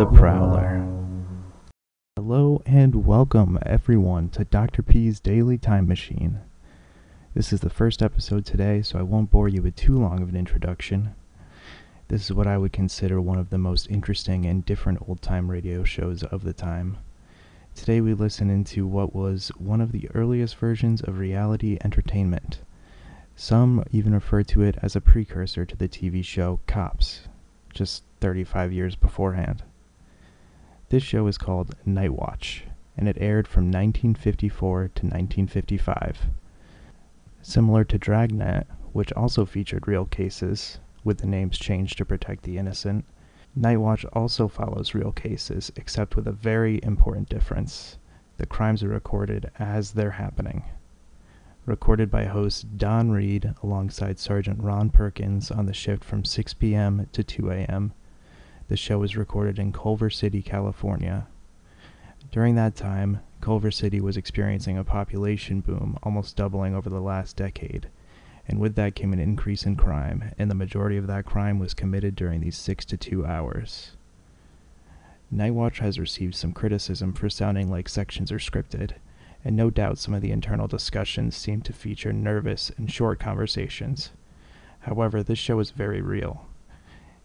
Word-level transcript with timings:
The 0.00 0.06
Prowler. 0.06 0.82
Hello 2.16 2.62
and 2.64 3.04
welcome 3.04 3.58
everyone 3.66 4.30
to 4.30 4.46
Dr. 4.46 4.82
P's 4.82 5.20
Daily 5.20 5.58
Time 5.58 5.86
Machine. 5.86 6.40
This 7.34 7.52
is 7.52 7.60
the 7.60 7.68
first 7.68 8.02
episode 8.02 8.46
today, 8.46 8.80
so 8.80 8.98
I 8.98 9.02
won't 9.02 9.30
bore 9.30 9.50
you 9.50 9.60
with 9.60 9.76
too 9.76 9.98
long 9.98 10.22
of 10.22 10.30
an 10.30 10.36
introduction. 10.36 11.14
This 12.08 12.24
is 12.24 12.32
what 12.32 12.46
I 12.46 12.56
would 12.56 12.72
consider 12.72 13.20
one 13.20 13.38
of 13.38 13.50
the 13.50 13.58
most 13.58 13.90
interesting 13.90 14.46
and 14.46 14.64
different 14.64 15.06
old 15.06 15.20
time 15.20 15.50
radio 15.50 15.84
shows 15.84 16.22
of 16.22 16.44
the 16.44 16.54
time. 16.54 16.96
Today 17.74 18.00
we 18.00 18.14
listen 18.14 18.48
into 18.48 18.86
what 18.86 19.14
was 19.14 19.48
one 19.58 19.82
of 19.82 19.92
the 19.92 20.08
earliest 20.14 20.56
versions 20.56 21.02
of 21.02 21.18
reality 21.18 21.76
entertainment. 21.84 22.60
Some 23.36 23.84
even 23.90 24.14
refer 24.14 24.44
to 24.44 24.62
it 24.62 24.78
as 24.80 24.96
a 24.96 25.02
precursor 25.02 25.66
to 25.66 25.76
the 25.76 25.88
TV 25.90 26.24
show 26.24 26.60
Cops, 26.66 27.28
just 27.74 28.02
35 28.22 28.72
years 28.72 28.96
beforehand. 28.96 29.62
This 30.90 31.04
show 31.04 31.28
is 31.28 31.38
called 31.38 31.76
Night 31.86 32.12
Watch, 32.12 32.64
and 32.96 33.08
it 33.08 33.16
aired 33.20 33.46
from 33.46 33.66
1954 33.66 34.78
to 34.78 35.06
1955. 35.06 36.26
Similar 37.42 37.84
to 37.84 37.96
Dragnet, 37.96 38.66
which 38.92 39.12
also 39.12 39.46
featured 39.46 39.86
real 39.86 40.04
cases, 40.04 40.80
with 41.04 41.18
the 41.18 41.28
names 41.28 41.58
changed 41.58 41.96
to 41.98 42.04
protect 42.04 42.42
the 42.42 42.58
innocent, 42.58 43.04
Night 43.54 43.76
Watch 43.76 44.04
also 44.06 44.48
follows 44.48 44.92
real 44.92 45.12
cases, 45.12 45.70
except 45.76 46.16
with 46.16 46.26
a 46.26 46.32
very 46.32 46.80
important 46.82 47.28
difference. 47.28 47.96
The 48.38 48.46
crimes 48.46 48.82
are 48.82 48.88
recorded 48.88 49.48
as 49.60 49.92
they're 49.92 50.10
happening 50.10 50.64
recorded 51.66 52.10
by 52.10 52.24
host 52.24 52.76
Donn 52.78 53.12
Reid 53.12 53.54
alongside 53.62 54.18
Sergeant 54.18 54.60
Ron 54.60 54.90
Perkins 54.90 55.52
on 55.52 55.66
the 55.66 55.72
shift 55.72 56.02
from 56.02 56.24
6 56.24 56.54
p.m. 56.54 57.06
to 57.12 57.22
2 57.22 57.50
a.m. 57.50 57.92
The 58.70 58.76
show 58.76 59.00
was 59.00 59.16
recorded 59.16 59.58
in 59.58 59.72
Culver 59.72 60.10
City, 60.10 60.42
California. 60.42 61.26
During 62.30 62.54
that 62.54 62.76
time, 62.76 63.18
Culver 63.40 63.72
City 63.72 64.00
was 64.00 64.16
experiencing 64.16 64.78
a 64.78 64.84
population 64.84 65.60
boom, 65.60 65.98
almost 66.04 66.36
doubling 66.36 66.76
over 66.76 66.88
the 66.88 67.00
last 67.00 67.34
decade, 67.34 67.88
and 68.46 68.60
with 68.60 68.76
that 68.76 68.94
came 68.94 69.12
an 69.12 69.18
increase 69.18 69.66
in 69.66 69.74
crime, 69.74 70.30
and 70.38 70.48
the 70.48 70.54
majority 70.54 70.96
of 70.96 71.08
that 71.08 71.26
crime 71.26 71.58
was 71.58 71.74
committed 71.74 72.14
during 72.14 72.42
these 72.42 72.56
6 72.56 72.84
to 72.84 72.96
2 72.96 73.26
hours. 73.26 73.96
Night 75.32 75.54
Watch 75.54 75.80
has 75.80 75.98
received 75.98 76.36
some 76.36 76.52
criticism 76.52 77.12
for 77.12 77.28
sounding 77.28 77.72
like 77.72 77.88
sections 77.88 78.30
are 78.30 78.38
scripted, 78.38 78.92
and 79.44 79.56
no 79.56 79.70
doubt 79.70 79.98
some 79.98 80.14
of 80.14 80.22
the 80.22 80.30
internal 80.30 80.68
discussions 80.68 81.34
seem 81.34 81.60
to 81.62 81.72
feature 81.72 82.12
nervous 82.12 82.70
and 82.76 82.88
short 82.88 83.18
conversations. 83.18 84.10
However, 84.82 85.24
this 85.24 85.40
show 85.40 85.58
is 85.58 85.72
very 85.72 86.00
real. 86.00 86.46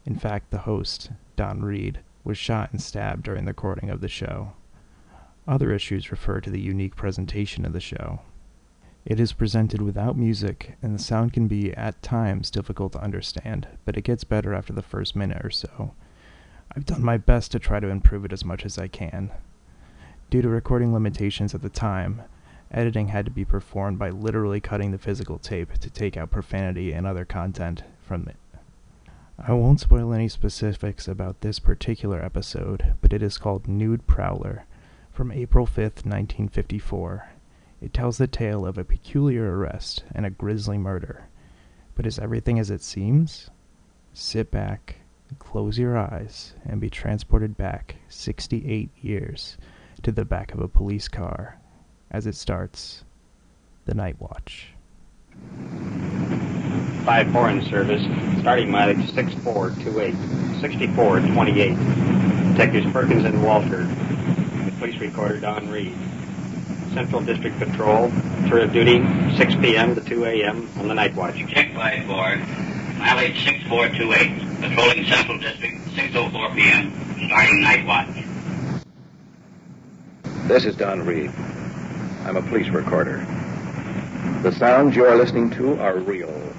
In 0.08 0.18
fact, 0.18 0.50
the 0.50 0.58
host, 0.60 1.12
Donn 1.36 1.62
Reid, 1.62 2.00
was 2.24 2.38
shot 2.38 2.72
and 2.72 2.82
stabbed 2.82 3.24
during 3.24 3.46
the 3.46 3.52
recording 3.52 3.90
of 3.90 4.02
the 4.02 4.08
show. 4.08 4.54
Other 5.48 5.72
issues 5.72 6.12
refer 6.12 6.42
to 6.42 6.50
the 6.50 6.60
unique 6.60 6.96
presentation 6.96 7.66
of 7.66 7.74
the 7.74 7.80
show. 7.80 8.22
It 9.06 9.20
is 9.20 9.34
presented 9.34 9.82
without 9.82 10.18
music, 10.18 10.78
and 10.82 10.96
the 10.96 11.04
sound 11.04 11.34
can 11.34 11.48
be, 11.48 11.72
at 11.76 12.02
times, 12.02 12.50
difficult 12.50 12.94
to 12.94 13.02
understand, 13.02 13.68
but 13.86 13.96
it 13.96 14.02
gets 14.04 14.24
better 14.24 14.56
after 14.56 14.74
the 14.74 14.82
first 14.82 15.16
minute 15.16 15.46
or 15.46 15.52
so. 15.52 15.94
I've 16.76 16.86
done 16.86 17.04
my 17.04 17.18
best 17.18 17.52
to 17.52 17.60
try 17.60 17.80
to 17.80 17.90
improve 17.90 18.26
it 18.26 18.34
as 18.34 18.44
much 18.44 18.66
as 18.66 18.80
I 18.80 18.88
can. 18.88 19.30
Due 20.32 20.42
to 20.42 20.50
recording 20.50 20.92
limitations 20.92 21.54
at 21.54 21.62
the 21.62 21.70
time, 21.70 22.24
editing 22.72 23.10
had 23.10 23.26
to 23.26 23.32
be 23.32 23.46
performed 23.46 24.00
by 24.00 24.10
literally 24.10 24.60
cutting 24.60 24.92
the 24.92 24.98
physical 24.98 25.38
tape 25.38 25.74
to 25.74 25.90
take 25.92 26.18
out 26.18 26.32
profanity 26.32 26.92
and 26.92 27.06
other 27.06 27.26
content 27.26 27.84
from 28.02 28.28
it. 28.28 28.38
I 29.38 29.52
won't 29.52 29.82
spoil 29.82 30.14
any 30.14 30.30
specifics 30.30 31.10
about 31.10 31.42
this 31.42 31.60
particular 31.60 32.24
episode, 32.24 32.96
but 33.02 33.12
it 33.12 33.22
is 33.22 33.38
called 33.38 33.68
Nude 33.68 34.08
Prowler 34.08 34.66
from 35.12 35.32
April 35.32 35.66
5th, 35.68 36.06
1954. 36.06 37.30
It 37.82 37.94
tells 37.94 38.18
the 38.18 38.28
tale 38.28 38.66
of 38.66 38.78
a 38.78 38.86
peculiar 38.86 39.58
arrest 39.58 40.06
and 40.14 40.26
a 40.26 40.30
grisly 40.30 40.78
murder. 40.78 41.26
But 41.96 42.06
is 42.06 42.18
everything 42.18 42.60
as 42.60 42.72
it 42.72 42.82
seems? 42.82 43.50
Sit 44.14 44.52
back, 44.52 44.96
close 45.38 45.78
your 45.78 45.98
eyes, 45.98 46.54
and 46.64 46.80
be 46.80 46.90
transported 46.90 47.58
back 47.58 47.98
68 48.08 48.90
years 49.02 49.58
to 50.04 50.14
the 50.14 50.26
back 50.26 50.54
of 50.54 50.62
a 50.62 50.70
police 50.70 51.10
car 51.10 51.60
as 52.10 52.26
it 52.26 52.36
starts 52.36 53.04
the 53.84 53.94
night 53.94 54.20
watch. 54.22 54.74
5-4 57.06 57.52
in 57.52 57.62
service, 57.70 58.02
starting 58.42 58.72
mileage 58.72 59.14
6428, 59.14 60.16
6428. 60.60 61.76
Detectives 62.52 62.92
Perkins 62.92 63.26
and 63.26 63.44
Walter, 63.44 63.84
the 63.86 64.72
police 64.80 65.00
recorder 65.00 65.40
Donn 65.40 65.70
Reid. 65.70 65.94
Central 66.94 67.22
District 67.22 67.60
Patrol, 67.60 68.10
tour 68.48 68.60
of 68.60 68.72
duty 68.72 69.04
6 69.36 69.56
p.m. 69.56 69.94
to 69.96 70.02
2 70.02 70.26
a.m. 70.26 70.68
on 70.78 70.88
the 70.88 70.94
night 70.94 71.14
watch. 71.14 71.36
Check 71.36 71.72
5-4, 71.72 72.98
mileage 72.98 73.44
6428, 73.44 74.62
patrolling 74.62 75.06
Central 75.06 75.38
District, 75.38 75.76
6.04 75.90 76.56
p.m., 76.56 76.92
starting 77.28 77.62
night 77.62 77.86
watch. 77.86 78.08
This 80.48 80.66
is 80.66 80.76
Donn 80.76 81.06
Reid. 81.06 81.32
I'm 82.24 82.38
a 82.38 82.42
police 82.42 82.70
recorder. 82.70 83.18
The 84.42 84.54
sounds 84.54 84.96
you 84.96 85.06
are 85.06 85.18
listening 85.18 85.52
to 85.52 85.78
are 85.80 86.00
real. 86.00 86.55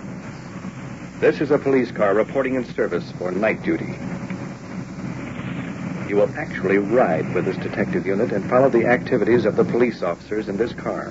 This 1.18 1.40
is 1.40 1.50
a 1.50 1.58
police 1.58 1.90
car 1.90 2.12
reporting 2.12 2.56
in 2.56 2.64
service 2.74 3.10
for 3.12 3.32
night 3.32 3.62
duty. 3.62 3.94
You 6.10 6.16
will 6.16 6.30
actually 6.36 6.76
ride 6.76 7.34
with 7.34 7.46
this 7.46 7.56
detective 7.56 8.04
unit 8.04 8.32
and 8.32 8.48
follow 8.50 8.68
the 8.68 8.84
activities 8.84 9.46
of 9.46 9.56
the 9.56 9.64
police 9.64 10.02
officers 10.02 10.48
in 10.48 10.58
this 10.58 10.74
car. 10.74 11.10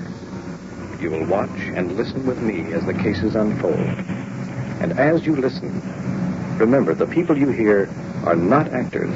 You 1.02 1.10
will 1.10 1.26
watch 1.26 1.50
and 1.58 1.98
listen 1.98 2.24
with 2.28 2.40
me 2.40 2.72
as 2.72 2.86
the 2.86 2.94
cases 2.94 3.36
unfold. 3.36 3.80
And 4.80 5.00
as 5.00 5.26
you 5.26 5.36
listen, 5.36 5.82
remember 6.60 6.94
the 6.94 7.08
people 7.08 7.36
you 7.36 7.50
hear 7.50 7.90
are 8.26 8.36
not 8.36 8.72
actors, 8.74 9.16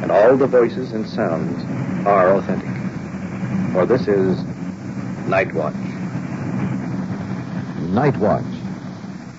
and 0.00 0.10
all 0.10 0.38
the 0.38 0.46
voices 0.46 0.92
and 0.92 1.06
sounds 1.06 1.62
are 2.06 2.32
authentic. 2.34 2.70
For 3.74 3.84
this 3.84 4.08
is 4.08 4.42
Night 5.28 5.52
Watch. 5.52 5.74
Night 7.90 8.16
Watch. 8.16 8.51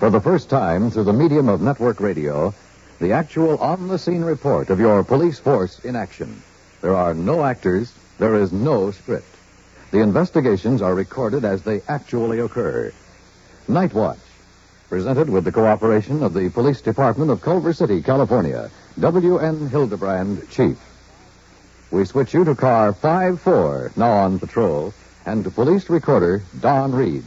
For 0.04 0.10
the 0.10 0.20
first 0.20 0.50
time 0.50 0.90
through 0.90 1.04
the 1.04 1.14
medium 1.14 1.48
of 1.48 1.62
network 1.62 1.98
radio, 1.98 2.52
the 3.00 3.12
actual 3.12 3.56
on 3.56 3.88
the 3.88 3.98
scene 3.98 4.20
report 4.20 4.68
of 4.68 4.78
your 4.78 5.02
police 5.02 5.38
force 5.38 5.82
in 5.82 5.96
action. 5.96 6.42
There 6.82 6.94
are 6.94 7.14
no 7.14 7.42
actors, 7.42 7.90
there 8.18 8.34
is 8.34 8.52
no 8.52 8.90
script. 8.90 9.34
The 9.92 10.00
investigations 10.00 10.82
are 10.82 10.94
recorded 10.94 11.46
as 11.46 11.62
they 11.62 11.80
actually 11.88 12.40
occur. 12.40 12.92
Night 13.66 13.94
Watch, 13.94 14.18
presented 14.90 15.30
with 15.30 15.44
the 15.44 15.52
cooperation 15.52 16.22
of 16.22 16.34
the 16.34 16.50
Police 16.50 16.82
Department 16.82 17.30
of 17.30 17.40
Culver 17.40 17.72
City, 17.72 18.02
California. 18.02 18.70
W.N. 19.00 19.70
Hildebrand, 19.70 20.50
Chief. 20.50 20.76
We 21.90 22.04
switch 22.04 22.34
you 22.34 22.44
to 22.44 22.54
car 22.54 22.92
5-4, 22.92 23.96
now 23.96 24.12
on 24.12 24.38
patrol, 24.38 24.92
and 25.24 25.44
to 25.44 25.50
police 25.50 25.88
recorder 25.88 26.42
Donn 26.60 26.92
Reid. 26.92 27.24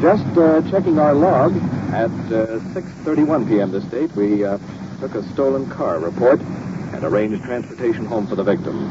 Just 0.00 0.26
uh, 0.38 0.62
checking 0.70 0.98
our 1.00 1.12
log 1.12 1.56
at 1.92 2.10
uh, 2.30 2.60
6:31 2.70 3.48
p.m. 3.48 3.72
this 3.72 3.82
date, 3.84 4.14
we 4.14 4.44
uh, 4.44 4.56
took 5.00 5.16
a 5.16 5.28
stolen 5.32 5.68
car 5.70 5.98
report 5.98 6.40
and 6.40 7.02
arranged 7.02 7.42
transportation 7.42 8.06
home 8.06 8.28
for 8.28 8.36
the 8.36 8.44
victim. 8.44 8.88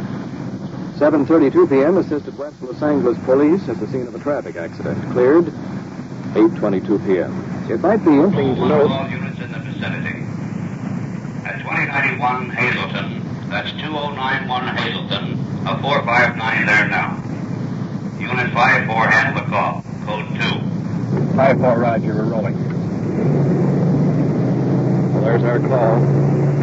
7:32 1.00 1.70
p.m. 1.70 1.98
assisted 1.98 2.38
West 2.38 2.62
Los 2.62 2.82
Angeles 2.82 3.18
police 3.24 3.70
at 3.70 3.80
the 3.80 3.88
scene 3.88 4.06
of 4.06 4.16
a 4.16 4.20
traffic 4.20 4.58
accident. 4.58 5.02
Cleared. 5.14 5.46
8:22 6.36 7.06
p.m. 7.06 7.72
It 7.72 7.80
might 7.80 8.04
be 8.04 8.12
interesting 8.12 8.56
to 8.56 8.68
note. 8.68 8.92
All 8.92 9.08
units 9.10 9.40
in 9.40 9.52
the 9.52 9.60
vicinity. 9.60 10.20
At 11.48 11.60
2091 11.64 12.50
Hazleton, 12.50 13.50
that's 13.50 13.72
2091 13.72 14.68
Hazleton, 14.76 15.40
a 15.68 15.82
459 15.82 16.66
there 16.66 16.88
now. 16.90 17.16
Unit 18.20 18.52
5-4, 18.52 19.12
handle 19.12 19.44
the 19.44 19.50
call. 19.50 19.84
Code 20.06 20.28
2. 20.36 20.78
5-4, 21.38 21.80
Roger, 21.80 22.16
we're 22.16 22.24
rolling. 22.24 22.58
Well, 25.14 25.22
there's 25.22 25.44
our 25.44 25.60
call. 25.60 26.02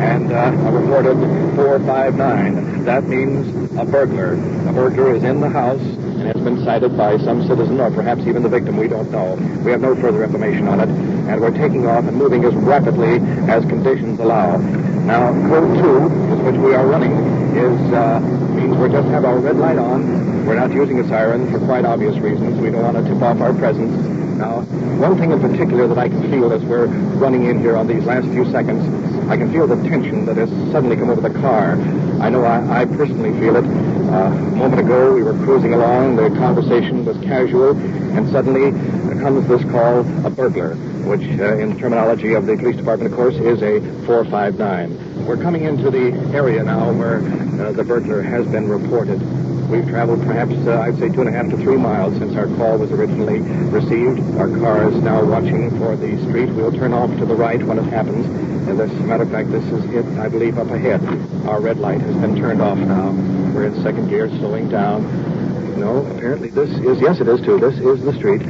And 0.03 0.33
uh, 0.33 0.37
I 0.37 0.69
reported 0.69 1.15
459. 1.55 2.85
That 2.85 3.05
means 3.05 3.79
a 3.79 3.85
burglar. 3.85 4.33
A 4.69 4.73
burglar 4.73 5.15
is 5.15 5.23
in 5.23 5.39
the 5.39 5.49
house 5.49 5.79
and 5.81 6.23
has 6.23 6.43
been 6.43 6.65
sighted 6.65 6.97
by 6.97 7.19
some 7.19 7.47
citizen 7.47 7.79
or 7.79 7.93
perhaps 7.93 8.23
even 8.23 8.43
the 8.43 8.49
victim. 8.49 8.77
We 8.77 8.89
don't 8.89 9.13
know. 9.13 9.37
We 9.65 9.71
have 9.71 9.81
no 9.81 9.95
further 9.95 10.25
information 10.25 10.67
on 10.67 10.81
it. 10.81 10.89
And 10.89 11.41
we're 11.41 11.57
taking 11.57 11.87
off 11.87 12.07
and 12.07 12.17
moving 12.17 12.45
as 12.45 12.53
rapidly 12.55 13.21
as 13.49 13.65
conditions 13.67 14.19
allow. 14.19 14.57
Now, 14.57 15.31
code 15.49 15.79
2, 15.79 16.35
is 16.35 16.41
which 16.41 16.57
we 16.57 16.75
are 16.75 16.85
running, 16.85 17.13
is 17.57 17.79
uh, 17.95 18.19
means 18.19 18.77
we 18.77 18.89
just 18.89 19.07
have 19.11 19.25
our 19.25 19.39
red 19.39 19.55
light 19.55 19.79
on. 19.79 20.45
We're 20.47 20.57
not 20.57 20.73
using 20.73 20.99
a 20.99 21.07
siren 21.07 21.49
for 21.53 21.61
quite 21.61 21.85
obvious 21.85 22.17
reasons. 22.19 22.59
We 22.59 22.71
don't 22.71 22.83
want 22.83 22.97
to 22.97 23.05
tip 23.05 23.23
off 23.23 23.41
our 23.41 23.55
presence. 23.55 24.24
Now, 24.37 24.63
one 24.99 25.17
thing 25.19 25.31
in 25.31 25.41
particular 25.41 25.87
that 25.87 25.99
I 25.99 26.09
can 26.09 26.31
feel 26.31 26.53
as 26.53 26.63
we're 26.65 26.87
running 26.87 27.47
in 27.47 27.61
here 27.61 27.77
on 27.77 27.87
these 27.87 28.05
last 28.05 28.27
few 28.29 28.51
seconds, 28.51 28.85
I 29.29 29.37
can 29.37 29.53
feel 29.53 29.67
the 29.67 29.77
tension 29.89 30.27
that 30.27 30.37
has 30.37 30.51
suddenly 30.73 30.97
come 30.97 31.09
over 31.09 31.21
the 31.21 31.39
car. 31.41 31.73
I 32.21 32.29
know 32.29 32.45
I, 32.45 32.83
I 32.83 32.85
personally 32.85 33.33
feel 33.39 33.57
it. 33.57 33.65
Uh, 33.65 34.27
a 34.27 34.31
moment 34.31 34.81
ago, 34.81 35.15
we 35.15 35.23
were 35.23 35.33
cruising 35.45 35.73
along, 35.73 36.17
the 36.17 36.29
conversation 36.31 37.05
was 37.05 37.17
casual, 37.19 37.77
and 38.17 38.31
suddenly 38.31 38.71
there 38.71 39.21
comes 39.21 39.47
this 39.49 39.63
call, 39.71 40.01
a 40.27 40.31
burglar, 40.31 40.75
which 41.07 41.23
uh, 41.41 41.57
in 41.57 41.79
terminology 41.79 42.35
of 42.35 42.47
the 42.47 42.57
police 42.57 42.77
department, 42.77 43.11
of 43.13 43.17
course, 43.17 43.35
is 43.37 43.63
a 43.63 43.81
459. 44.07 45.27
We're 45.27 45.37
coming 45.37 45.65
into 45.65 45.91
the 45.91 46.13
area 46.35 46.63
now 46.63 46.93
where 46.93 47.19
uh, 47.63 47.73
the 47.73 47.85
burglar 47.85 48.21
has 48.21 48.47
been 48.47 48.69
reported. 48.69 49.21
We've 49.69 49.89
traveled 49.89 50.23
perhaps, 50.23 50.55
uh, 50.67 50.81
I'd 50.81 50.99
say, 50.99 51.09
two 51.09 51.21
and 51.23 51.29
a 51.29 51.33
half 51.33 51.49
to 51.51 51.57
three 51.57 51.77
miles 51.77 52.17
since 52.19 52.37
our 52.37 52.47
call 52.47 52.79
was 52.79 52.93
originally 52.93 53.41
received. 53.41 54.21
Our 54.37 54.49
car 54.59 54.89
is 54.89 55.03
now 55.03 55.25
watching 55.25 55.71
for 55.79 55.97
the 55.97 56.17
street. 56.29 56.51
We'll 56.51 56.73
turn 56.73 56.93
off 56.93 57.11
to 57.19 57.27
the 57.27 57.35
right 57.35 57.63
when 57.63 57.79
it 57.79 57.85
happens. 57.85 58.27
And 58.69 58.81
as 58.81 58.91
a 58.91 58.95
matter 58.95 59.25
of 59.25 59.31
fact, 59.31 59.51
this 59.51 59.65
is 59.65 59.85
it, 59.93 60.07
I 60.19 60.29
believe, 60.29 60.59
up 60.59 60.71
ahead. 60.71 61.03
Our 61.47 61.61
red 61.61 61.79
light 61.79 62.01
has 62.01 62.15
been 62.17 62.37
turned 62.37 62.61
off 62.63 62.79
now. 62.79 63.11
We're 63.55 63.65
in 63.65 63.83
second 63.83 64.09
gear, 64.09 64.29
slowing 64.29 64.69
down. 64.69 65.81
No, 65.81 66.07
apparently 66.07 66.51
this 66.51 66.71
is, 66.71 67.01
yes, 67.01 67.21
it 67.21 67.29
is 67.29 67.41
too. 67.41 67.59
This 67.59 67.75
is 67.75 68.05
the 68.05 68.13
street. 68.15 68.43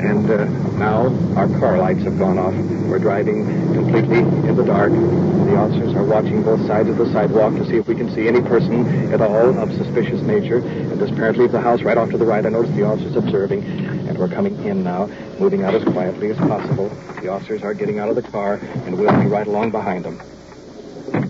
And 0.00 0.30
uh, 0.30 0.44
now 0.78 1.06
our 1.36 1.48
car 1.58 1.78
lights 1.78 2.02
have 2.02 2.18
gone 2.18 2.38
off. 2.38 2.54
We're 2.86 2.98
driving 2.98 3.46
completely 3.72 4.18
in 4.18 4.54
the 4.54 4.64
dark. 4.64 4.92
The 4.92 5.56
officers 5.56 5.94
are 5.94 6.04
watching 6.04 6.42
both 6.42 6.66
sides 6.66 6.88
of 6.88 6.98
the 6.98 7.10
sidewalk 7.12 7.54
to 7.54 7.66
see 7.66 7.76
if 7.76 7.88
we 7.88 7.94
can 7.94 8.12
see 8.14 8.28
any 8.28 8.40
person 8.42 9.12
at 9.12 9.20
all 9.20 9.58
of 9.58 9.72
suspicious 9.72 10.20
nature. 10.20 10.58
And 10.58 11.00
this 11.00 11.10
apparently 11.10 11.46
is 11.46 11.52
the 11.52 11.60
house 11.60 11.82
right 11.82 11.96
off 11.96 12.10
to 12.10 12.18
the 12.18 12.26
right. 12.26 12.44
I 12.44 12.48
notice 12.50 12.74
the 12.74 12.82
officers 12.82 13.16
observing. 13.16 13.64
And 13.64 14.18
we're 14.18 14.28
coming 14.28 14.62
in 14.64 14.84
now, 14.84 15.06
moving 15.38 15.62
out 15.62 15.74
as 15.74 15.84
quietly 15.84 16.30
as 16.30 16.36
possible. 16.36 16.88
The 17.20 17.28
officers 17.28 17.62
are 17.62 17.74
getting 17.74 17.98
out 17.98 18.08
of 18.08 18.16
the 18.16 18.22
car, 18.22 18.54
and 18.54 18.98
we'll 18.98 19.20
be 19.22 19.28
right 19.28 19.46
along 19.46 19.70
behind 19.70 20.04
them. 20.04 20.20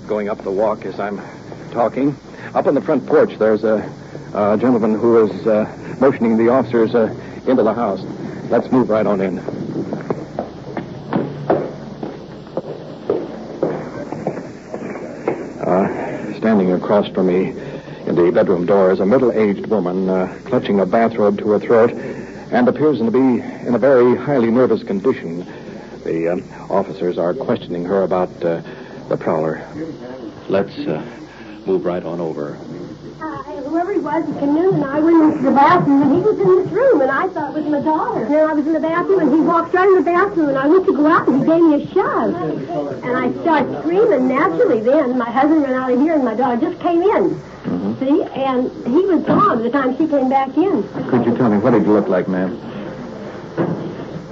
Going 0.06 0.28
up 0.28 0.42
the 0.42 0.50
walk 0.50 0.84
as 0.84 0.98
I'm 0.98 1.20
talking. 1.70 2.16
Up 2.54 2.66
on 2.66 2.74
the 2.74 2.82
front 2.82 3.06
porch, 3.06 3.38
there's 3.38 3.64
a, 3.64 3.76
a 4.34 4.56
gentleman 4.58 4.94
who 4.98 5.26
is 5.26 5.46
uh, 5.46 5.96
motioning 6.00 6.36
the 6.36 6.48
officers 6.48 6.94
uh, 6.94 7.14
into 7.46 7.62
the 7.62 7.74
house. 7.74 8.02
Let's 8.48 8.70
move 8.70 8.88
right 8.88 9.04
on 9.04 9.20
in. 9.20 9.38
Uh, 15.58 16.38
standing 16.38 16.72
across 16.72 17.08
from 17.08 17.26
me 17.26 17.48
in 18.06 18.14
the 18.14 18.30
bedroom 18.32 18.64
door 18.64 18.92
is 18.92 19.00
a 19.00 19.06
middle-aged 19.06 19.66
woman 19.66 20.08
uh, 20.08 20.38
clutching 20.44 20.78
a 20.78 20.86
bathrobe 20.86 21.38
to 21.38 21.50
her 21.50 21.58
throat 21.58 21.90
and 21.90 22.68
appears 22.68 22.98
to 22.98 23.10
be 23.10 23.40
in 23.66 23.74
a 23.74 23.78
very 23.78 24.16
highly 24.16 24.52
nervous 24.52 24.84
condition. 24.84 25.40
The 26.04 26.28
uh, 26.28 26.72
officers 26.72 27.18
are 27.18 27.34
questioning 27.34 27.84
her 27.86 28.04
about 28.04 28.30
uh, 28.44 28.62
the 29.08 29.16
prowler. 29.16 29.66
Let's 30.48 30.78
uh, 30.78 31.04
move 31.66 31.84
right 31.84 32.04
on 32.04 32.20
over. 32.20 32.56
Whoever 33.66 33.92
he 33.94 33.98
was, 33.98 34.24
he 34.24 34.32
came 34.34 34.56
in 34.56 34.74
and 34.74 34.84
I 34.84 35.00
went 35.00 35.34
into 35.34 35.42
the 35.42 35.50
bathroom 35.50 36.02
and 36.02 36.14
he 36.14 36.20
was 36.20 36.38
in 36.38 36.46
this 36.46 36.68
room 36.70 37.00
and 37.00 37.10
I 37.10 37.26
thought 37.28 37.50
it 37.50 37.64
was 37.64 37.72
my 37.72 37.80
daughter. 37.80 38.22
And 38.22 38.32
then 38.32 38.48
I 38.48 38.52
was 38.52 38.64
in 38.64 38.72
the 38.72 38.80
bathroom 38.80 39.20
and 39.20 39.34
he 39.34 39.40
walked 39.40 39.74
right 39.74 39.88
in 39.88 39.96
the 39.96 40.02
bathroom 40.02 40.48
and 40.50 40.58
I 40.58 40.66
went 40.68 40.86
to 40.86 40.92
go 40.92 41.06
out 41.06 41.26
and 41.26 41.40
he 41.40 41.46
gave 41.46 41.62
me 41.62 41.82
a 41.82 41.86
shove. 41.92 42.34
And 43.02 43.16
I 43.16 43.32
started 43.42 43.80
screaming 43.80 44.28
naturally 44.28 44.80
then. 44.80 45.18
My 45.18 45.28
husband 45.28 45.64
ran 45.64 45.74
out 45.74 45.90
of 45.90 45.98
here 45.98 46.14
and 46.14 46.24
my 46.24 46.34
daughter 46.34 46.60
just 46.60 46.80
came 46.80 47.02
in. 47.02 47.34
Mm-hmm. 47.34 47.98
See? 47.98 48.22
And 48.22 48.70
he 48.86 49.04
was 49.04 49.24
gone 49.24 49.58
by 49.58 49.62
the 49.64 49.70
time 49.70 49.98
she 49.98 50.06
came 50.06 50.28
back 50.28 50.56
in. 50.56 50.86
Could 51.10 51.26
you 51.26 51.36
tell 51.36 51.50
me 51.50 51.58
what 51.58 51.72
did 51.72 51.82
he 51.82 51.88
look 51.88 52.06
like, 52.06 52.28
ma'am? 52.28 52.54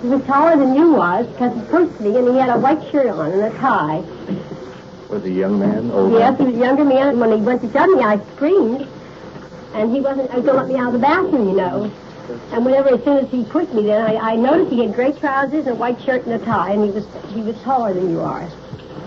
He 0.02 0.08
was 0.10 0.22
taller 0.26 0.56
than 0.56 0.76
you 0.76 0.92
was 0.92 1.26
because 1.26 1.54
he 1.56 1.62
pushed 1.66 2.00
me 2.00 2.16
and 2.16 2.28
he 2.28 2.36
had 2.36 2.50
a 2.50 2.58
white 2.60 2.88
shirt 2.92 3.08
on 3.08 3.32
and 3.32 3.42
a 3.42 3.50
tie. 3.58 4.04
Was 5.08 5.25
he 5.25 5.31
a 5.31 5.34
young 5.34 5.58
man? 5.58 5.90
Old 5.90 6.12
Yes, 6.12 6.38
he 6.38 6.44
was 6.44 6.54
a 6.54 6.58
younger 6.58 6.84
man. 6.84 7.08
And 7.08 7.20
when 7.20 7.32
he 7.32 7.44
went 7.44 7.62
to 7.62 7.72
shove 7.72 7.90
me, 7.90 8.00
I 8.00 8.20
screamed. 8.36 8.86
And 9.74 9.92
he 9.92 10.00
wasn't 10.00 10.30
going 10.30 10.44
to 10.44 10.52
let 10.52 10.68
me 10.68 10.76
out 10.76 10.88
of 10.88 10.92
the 10.94 10.98
bathroom, 11.00 11.48
you 11.48 11.56
know. 11.56 11.90
And 12.52 12.64
whenever, 12.64 12.94
as 12.94 13.04
soon 13.04 13.18
as 13.18 13.30
he 13.30 13.44
pushed 13.44 13.74
me, 13.74 13.82
then 13.84 14.00
I, 14.00 14.32
I 14.32 14.36
noticed 14.36 14.70
he 14.70 14.86
had 14.86 14.94
gray 14.94 15.12
trousers 15.12 15.66
and 15.66 15.68
a 15.68 15.74
white 15.74 16.00
shirt 16.02 16.24
and 16.24 16.40
a 16.40 16.44
tie, 16.44 16.72
and 16.72 16.84
he 16.84 16.90
was 16.90 17.06
he 17.34 17.42
was 17.42 17.60
taller 17.62 17.92
than 17.92 18.10
you 18.10 18.20
are. 18.20 18.48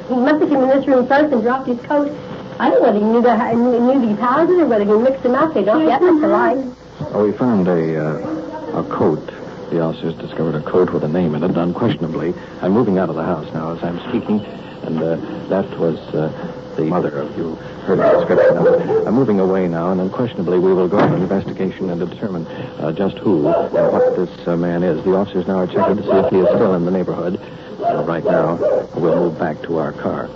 He 0.08 0.16
must 0.16 0.42
have 0.42 0.50
come 0.50 0.64
in 0.64 0.70
this 0.70 0.88
room 0.88 1.08
first 1.08 1.34
and 1.34 1.42
dropped 1.42 1.68
his 1.68 1.80
coat. 1.82 2.12
I 2.60 2.70
don't 2.70 2.82
know 2.82 2.88
whether 2.88 3.00
he 3.00 3.06
knew, 3.06 3.22
the, 3.22 3.54
knew, 3.54 4.08
these 4.08 4.20
houses 4.20 4.58
or 4.60 4.66
whether 4.66 4.86
he 4.86 4.92
mixed 4.92 5.24
them 5.24 5.36
up. 5.36 5.54
They 5.54 5.64
don't 5.64 5.86
get 5.86 6.02
much 6.02 6.24
alike. 6.24 6.66
Oh, 7.14 7.26
we 7.26 7.32
found 7.32 7.68
a 7.68 8.06
uh, 8.06 8.80
a 8.80 8.84
coat. 8.90 9.26
The 9.70 9.82
officers 9.82 10.16
discovered 10.16 10.56
a 10.56 10.62
coat 10.62 10.92
with 10.92 11.04
a 11.04 11.08
name 11.08 11.36
in 11.36 11.44
it, 11.44 11.58
unquestionably. 11.58 12.34
I'm 12.62 12.72
moving 12.72 12.98
out 12.98 13.10
of 13.10 13.16
the 13.16 13.24
house 13.24 13.52
now 13.54 13.74
as 13.74 13.84
I'm 13.84 14.00
speaking, 14.10 14.42
and 14.84 15.02
uh, 15.02 15.16
that 15.50 15.70
was 15.78 15.98
uh, 16.14 16.32
the 16.76 16.86
mother 16.86 17.18
of 17.18 17.38
you. 17.38 17.58
I'm 17.90 19.14
moving 19.14 19.40
away 19.40 19.66
now, 19.70 19.92
and 19.92 20.02
unquestionably 20.02 20.60
we 20.60 20.74
will 20.74 20.90
go 20.90 21.00
on 21.00 21.14
an 21.14 21.22
investigation 21.22 21.90
and 21.90 22.10
determine 22.10 22.46
uh, 22.46 22.92
just 22.92 23.18
who 23.20 23.48
and 23.48 23.94
what 23.94 24.18
this 24.18 24.48
uh, 24.48 24.58
man 24.58 24.84
is. 24.84 25.02
The 25.06 25.16
officers 25.16 25.48
now 25.48 25.60
are 25.60 25.68
checking 25.68 25.96
to 25.96 26.04
see 26.04 26.10
if 26.10 26.30
he 26.30 26.40
is 26.40 26.48
still 26.48 26.76
in 26.76 26.84
the 26.84 26.92
neighborhood. 26.92 27.40
Uh, 27.80 28.04
right 28.04 28.26
now, 28.26 28.58
we'll 28.94 29.30
move 29.30 29.40
back 29.40 29.62
to 29.62 29.78
our 29.78 29.94
car. 29.94 30.30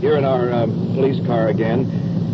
Here 0.00 0.16
in 0.16 0.24
our 0.24 0.50
um, 0.50 0.70
police 0.94 1.24
car 1.26 1.48
again, 1.48 1.80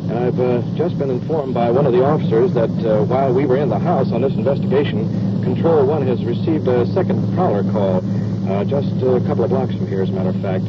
and 0.08 0.18
I've 0.18 0.38
uh, 0.38 0.62
just 0.76 0.98
been 0.98 1.10
informed 1.10 1.54
by 1.54 1.72
one 1.72 1.84
of 1.84 1.92
the 1.92 2.04
officers 2.04 2.54
that 2.54 2.70
uh, 2.86 3.02
while 3.04 3.34
we 3.34 3.46
were 3.46 3.56
in 3.56 3.70
the 3.70 3.78
house 3.78 4.12
on 4.12 4.22
this 4.22 4.34
investigation, 4.34 5.42
Control 5.42 5.84
One 5.84 6.06
has 6.06 6.24
received 6.24 6.68
a 6.68 6.86
second 6.94 7.34
prowler 7.34 7.64
call 7.72 8.04
uh, 8.48 8.64
just 8.64 8.90
a 9.02 9.20
couple 9.26 9.42
of 9.42 9.50
blocks 9.50 9.74
from 9.74 9.88
here, 9.88 10.02
as 10.02 10.10
a 10.10 10.12
matter 10.12 10.30
of 10.30 10.40
fact. 10.42 10.64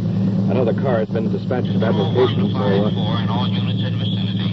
Another 0.52 0.76
car 0.84 1.00
has 1.00 1.08
been 1.08 1.32
dispatched 1.32 1.72
to 1.72 1.80
that 1.80 1.96
location, 1.96 2.52
so. 2.52 2.60
Uh, 2.60 3.24
and 3.24 3.32
all 3.32 3.48
units 3.48 3.88
in 3.88 3.96
vicinity. 3.96 4.52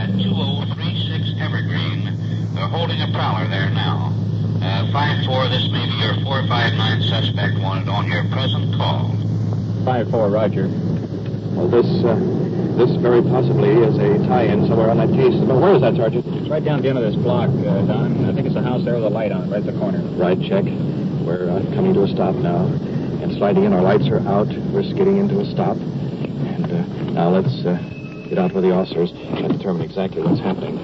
At 0.00 0.08
2036 0.16 1.44
Evergreen, 1.44 2.08
they're 2.56 2.72
holding 2.72 2.96
a 3.04 3.12
prowler 3.12 3.44
there 3.52 3.68
now. 3.68 4.16
Uh, 4.64 4.88
5-4, 5.28 5.52
this 5.52 5.68
may 5.68 5.84
be 5.84 5.96
your 6.00 6.16
459 6.24 7.04
suspect 7.04 7.60
wanted 7.60 7.92
on 7.92 8.08
your 8.08 8.24
present 8.32 8.72
call. 8.80 9.12
5-4, 9.84 10.32
Roger. 10.32 10.72
Well, 11.52 11.68
this, 11.68 11.84
uh, 12.00 12.16
this 12.80 12.96
very 12.96 13.20
possibly 13.20 13.76
is 13.84 14.00
a 14.00 14.24
tie-in 14.24 14.64
somewhere 14.72 14.88
on 14.88 14.96
that 15.04 15.12
case. 15.12 15.36
But 15.44 15.60
where 15.60 15.76
is 15.76 15.84
that, 15.84 16.00
Sergeant? 16.00 16.24
It's 16.32 16.48
right 16.48 16.64
down 16.64 16.80
at 16.80 16.82
the 16.82 16.88
end 16.88 16.96
of 16.96 17.04
this 17.04 17.20
block, 17.20 17.52
uh, 17.52 17.84
Don. 17.84 18.24
I 18.24 18.32
think 18.32 18.48
it's 18.48 18.56
a 18.56 18.64
house 18.64 18.80
there 18.88 18.96
with 18.96 19.04
a 19.04 19.12
light 19.12 19.36
on, 19.36 19.52
right 19.52 19.60
at 19.60 19.68
the 19.68 19.76
corner. 19.76 20.00
Right, 20.16 20.40
check. 20.40 20.64
We're 20.64 21.52
uh, 21.52 21.60
coming 21.76 21.92
to 21.92 22.04
a 22.04 22.08
stop 22.08 22.34
now. 22.40 22.72
And 23.24 23.32
sliding 23.38 23.64
in, 23.64 23.72
our 23.72 23.80
lights 23.80 24.06
are 24.08 24.20
out. 24.28 24.48
We're 24.68 24.82
skidding 24.84 25.16
into 25.16 25.40
a 25.40 25.46
stop. 25.46 25.78
And 25.78 26.66
uh, 26.70 27.10
now 27.12 27.30
let's 27.30 27.64
uh, 27.64 27.72
get 28.28 28.36
out 28.38 28.52
with 28.52 28.64
the 28.64 28.70
officers 28.70 29.12
and 29.12 29.48
determine 29.48 29.80
exactly 29.80 30.20
what's 30.20 30.40
happening. 30.40 30.76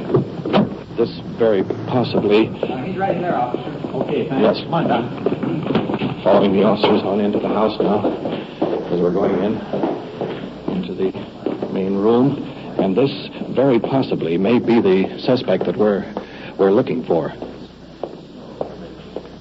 This 0.97 1.11
very 1.39 1.63
possibly, 1.87 2.49
Uh, 2.49 2.79
he's 2.83 2.97
right 2.97 3.21
there, 3.21 3.37
officer. 3.37 3.69
Okay, 3.95 4.25
Yes. 4.25 4.57
Come 4.65 4.73
on, 4.73 4.89
Don. 4.89 6.23
following 6.25 6.53
the 6.55 6.63
officers 6.65 7.03
on 7.03 7.21
into 7.21 7.39
the 7.41 7.49
house 7.49 7.79
now, 7.79 8.07
as 8.89 9.01
we're 9.01 9.13
going 9.13 9.37
in 9.45 9.57
into 10.75 10.95
the 10.95 11.13
main 11.75 11.95
room. 11.97 12.43
And 12.79 12.97
this 12.97 13.11
very 13.55 13.79
possibly 13.79 14.39
may 14.39 14.59
be 14.59 14.81
the 14.81 15.19
suspect 15.21 15.67
that 15.67 15.77
we're 15.77 16.05
we're 16.57 16.73
looking 16.73 17.05
for. 17.05 17.29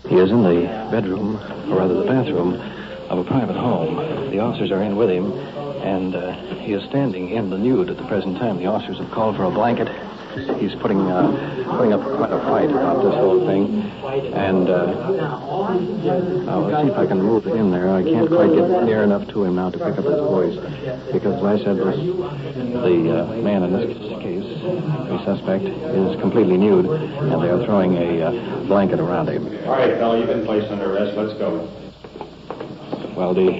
He 0.09 0.15
is 0.15 0.31
in 0.31 0.43
the 0.43 0.87
bedroom, 0.91 1.37
or 1.71 1.77
rather 1.77 1.93
the 2.01 2.05
bathroom, 2.05 2.59
of 3.09 3.19
a 3.19 3.23
private 3.23 3.55
home. 3.55 3.95
The 4.31 4.39
officers 4.39 4.71
are 4.71 4.83
in 4.83 4.95
with 4.95 5.09
him, 5.09 5.31
and 5.81 6.15
uh, 6.15 6.35
he 6.61 6.73
is 6.73 6.83
standing 6.89 7.31
in 7.31 7.49
the 7.49 7.57
nude 7.57 7.89
at 7.89 7.97
the 7.97 8.05
present 8.05 8.37
time. 8.37 8.57
The 8.57 8.67
officers 8.67 8.99
have 8.99 9.11
called 9.11 9.35
for 9.35 9.45
a 9.45 9.51
blanket. 9.51 9.87
He's 10.59 10.75
putting 10.75 11.01
uh, 11.01 11.65
putting 11.75 11.91
up 11.91 12.01
quite 12.05 12.31
a 12.31 12.39
fight 12.45 12.69
about 12.69 13.01
this 13.01 13.15
whole 13.15 13.47
thing, 13.47 13.81
and 14.31 14.69
uh, 14.69 15.09
let's 16.61 16.85
see 16.85 16.91
if 16.91 16.97
I 16.97 17.07
can 17.07 17.19
move 17.19 17.47
in 17.47 17.71
there. 17.71 17.89
I 17.89 18.03
can't 18.03 18.29
quite 18.29 18.53
get 18.53 18.83
near 18.85 19.01
enough 19.01 19.27
to 19.29 19.43
him 19.43 19.55
now 19.55 19.71
to 19.71 19.77
pick 19.79 19.97
up 19.97 20.05
his 20.05 20.21
voice, 20.21 20.55
because 21.11 21.33
as 21.33 21.43
I 21.43 21.57
said, 21.65 21.77
this, 21.77 21.97
the 21.97 23.25
uh, 23.25 23.41
man 23.41 23.63
in 23.63 23.73
this 23.73 23.97
case, 24.21 24.45
the 25.09 25.17
suspect, 25.25 25.65
is 25.65 26.21
completely 26.21 26.57
nude, 26.57 26.85
and 26.85 27.41
they 27.41 27.49
are 27.49 27.65
throwing 27.65 27.97
a 27.97 28.21
uh, 28.21 28.63
blanket 28.67 28.99
around 28.99 29.29
him. 29.29 29.47
All 29.65 29.73
right, 29.73 29.97
fella, 29.97 30.19
you've 30.19 30.27
been 30.27 30.45
placed 30.45 30.69
under 30.71 30.93
arrest. 30.93 31.17
Let's 31.17 31.33
go. 31.39 31.67
Well, 33.19 33.33
the 33.33 33.51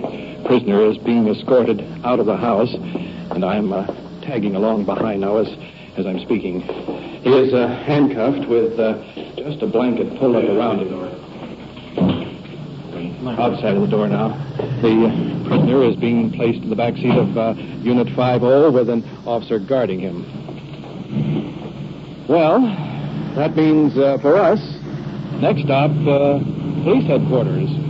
prisoner 0.48 0.89
is 0.89 0.98
being 1.00 1.28
escorted 1.28 1.82
out 2.06 2.22
of 2.22 2.25
the 2.25 2.38
house, 2.38 2.74
and 2.74 3.44
I'm 3.44 3.74
uh, 3.74 3.86
tagging 4.24 4.56
along 4.56 4.86
behind 4.86 5.20
now 5.20 5.36
as, 5.36 5.50
as 5.98 6.06
I'm 6.08 6.22
speaking. 6.22 6.62
He 6.62 7.30
is 7.30 7.54
uh, 7.54 7.68
handcuffed 7.84 8.48
with 8.48 8.80
uh, 8.80 9.04
just 9.36 9.62
a 9.62 9.68
blanket 9.68 10.18
pulled 10.18 10.38
up 10.38 10.46
around 10.46 10.80
him. 10.80 10.96
Outside 13.28 13.75
of 13.75 13.82
the 13.82 13.92
door 13.92 14.08
now. 14.08 14.30
The 14.82 14.96
uh, 14.96 15.50
prisoner 15.50 15.84
is 15.84 15.98
being 15.98 16.32
placed 16.32 16.63
in 16.63 16.70
the 16.70 16.78
back 16.78 16.96
seat 16.96 17.12
of 17.12 17.36
uh, 17.36 17.51
Unit 17.84 18.08
50 18.16 18.72
with 18.72 18.88
an 18.88 19.04
officer 19.28 19.60
guarding 19.60 20.00
him. 20.00 20.24
Well, 22.30 22.62
That 23.36 23.58
means 23.58 23.94
for 24.22 24.38
us, 24.38 24.62
next 25.42 25.63
stop, 25.63 25.92
police 25.92 27.06
headquarters. 27.08 27.88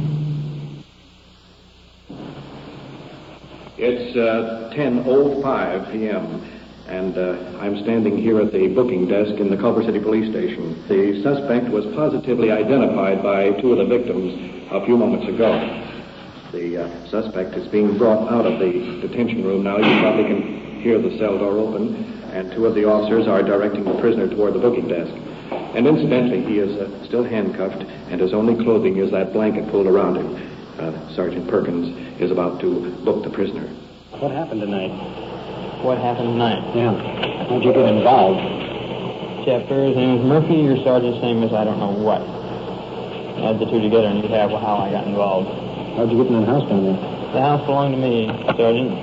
It's 3.80 4.12
uh, 4.12 4.76
10.05 4.76 5.40
p.m., 5.96 6.44
and 6.92 7.16
uh, 7.16 7.64
I'm 7.64 7.80
standing 7.88 8.20
here 8.20 8.42
at 8.44 8.52
the 8.52 8.68
booking 8.76 9.08
desk 9.08 9.40
in 9.40 9.48
the 9.50 9.56
Culver 9.56 9.88
City 9.88 10.04
Police 10.04 10.28
Station. 10.36 10.76
The 10.92 11.24
suspect 11.24 11.72
was 11.72 11.88
positively 11.96 12.52
identified 12.52 13.24
by 13.24 13.56
two 13.64 13.72
of 13.72 13.80
the 13.80 13.88
victims 13.88 14.36
a 14.76 14.84
few 14.84 15.00
moments 15.00 15.32
ago. 15.32 15.56
The 16.52 16.84
uh, 16.84 17.08
suspect 17.08 17.56
is 17.56 17.72
being 17.72 17.98
brought 17.98 18.28
out 18.28 18.44
of 18.44 18.60
the 18.60 19.00
detention 19.00 19.48
room 19.48 19.64
now. 19.64 19.80
You 19.80 19.96
probably 20.04 20.28
can 20.28 20.82
hear 20.84 21.00
the 21.00 21.16
cell 21.16 21.40
door 21.40 21.56
open, 21.56 21.96
and 22.36 22.52
two 22.52 22.68
of 22.68 22.76
the 22.76 22.84
officers 22.84 23.32
are 23.32 23.44
directing 23.44 23.86
the 23.86 23.96
prisoner 24.04 24.28
toward 24.28 24.56
the 24.56 24.60
booking 24.60 24.92
desk. 24.92 25.16
And 25.72 25.88
incidentally, 25.88 26.44
he 26.44 26.60
is 26.60 26.76
uh, 26.76 27.08
still 27.08 27.24
handcuffed, 27.24 27.80
and 28.12 28.20
his 28.20 28.34
only 28.34 28.62
clothing 28.62 28.98
is 28.98 29.10
that 29.12 29.32
blanket 29.32 29.72
pulled 29.72 29.88
around 29.88 30.18
him. 30.20 30.49
Uh, 30.80 30.96
Sergeant 31.14 31.44
Perkins 31.52 31.92
is 32.24 32.32
about 32.32 32.62
to 32.62 32.96
book 33.04 33.20
the 33.28 33.30
prisoner. 33.30 33.68
What 34.24 34.32
happened 34.32 34.62
tonight? 34.64 34.88
What 35.84 36.00
happened 36.00 36.40
tonight? 36.40 36.64
Yeah. 36.72 36.96
How'd 37.52 37.68
you 37.68 37.76
get 37.76 37.84
involved? 37.84 38.40
Chapter, 39.44 39.76
his 39.92 40.00
name 40.00 40.20
is 40.20 40.24
Murphy, 40.24 40.56
your 40.64 40.80
sergeant's 40.88 41.20
name 41.20 41.44
is 41.44 41.52
I 41.52 41.68
don't 41.68 41.84
know 41.84 41.92
what. 41.92 42.24
Add 43.44 43.60
the 43.60 43.68
two 43.68 43.84
together 43.84 44.08
and 44.08 44.24
you 44.24 44.32
have 44.32 44.56
how 44.56 44.80
I 44.80 44.92
got 44.96 45.04
involved. 45.04 45.52
How'd 46.00 46.16
you 46.16 46.24
get 46.24 46.32
in 46.32 46.40
that 46.40 46.48
house 46.48 46.64
down 46.72 46.88
there? 46.88 47.00
The 47.36 47.42
house 47.44 47.60
belonged 47.68 47.96
to 47.96 48.00
me, 48.00 48.32
Sergeant. 48.56 48.96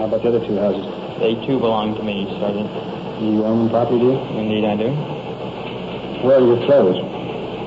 How 0.00 0.08
about 0.08 0.24
the 0.24 0.32
other 0.32 0.40
two 0.40 0.56
houses? 0.56 0.88
They 1.20 1.36
too 1.44 1.60
belong 1.60 2.00
to 2.00 2.02
me, 2.02 2.32
Sergeant. 2.40 2.72
You 3.20 3.44
own 3.44 3.68
the 3.68 3.72
property, 3.76 4.00
do 4.00 4.16
you? 4.16 4.20
Indeed 4.40 4.64
I 4.64 4.72
do. 4.72 4.88
Where 6.24 6.40
are 6.40 6.46
your 6.48 6.64
clothes? 6.64 6.96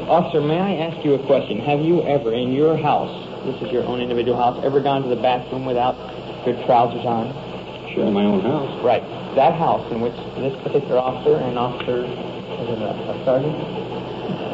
Officer, 0.09 0.41
may 0.41 0.57
I 0.57 0.89
ask 0.89 1.05
you 1.05 1.13
a 1.13 1.21
question? 1.29 1.61
Have 1.61 1.81
you 1.85 2.01
ever, 2.01 2.33
in 2.33 2.49
your 2.49 2.77
house, 2.77 3.13
this 3.45 3.59
is 3.61 3.71
your 3.71 3.83
own 3.83 3.99
individual 3.99 4.37
house, 4.37 4.59
ever 4.63 4.79
gone 4.79 5.03
to 5.03 5.09
the 5.09 5.19
bathroom 5.19 5.65
without 5.65 5.95
your 6.47 6.55
trousers 6.65 7.03
on? 7.03 7.31
Sure, 7.91 8.07
in 8.07 8.13
my 8.13 8.23
own 8.23 8.41
house. 8.41 8.71
Right. 8.83 9.03
That 9.35 9.53
house 9.53 9.83
in 9.91 9.99
which 10.01 10.15
this 10.39 10.55
particular 10.63 10.97
officer 10.97 11.35
and 11.37 11.59
officer, 11.59 12.07
is 12.07 12.67
it 12.71 12.79
a, 12.79 12.91
a 12.91 13.15
sergeant? 13.25 13.55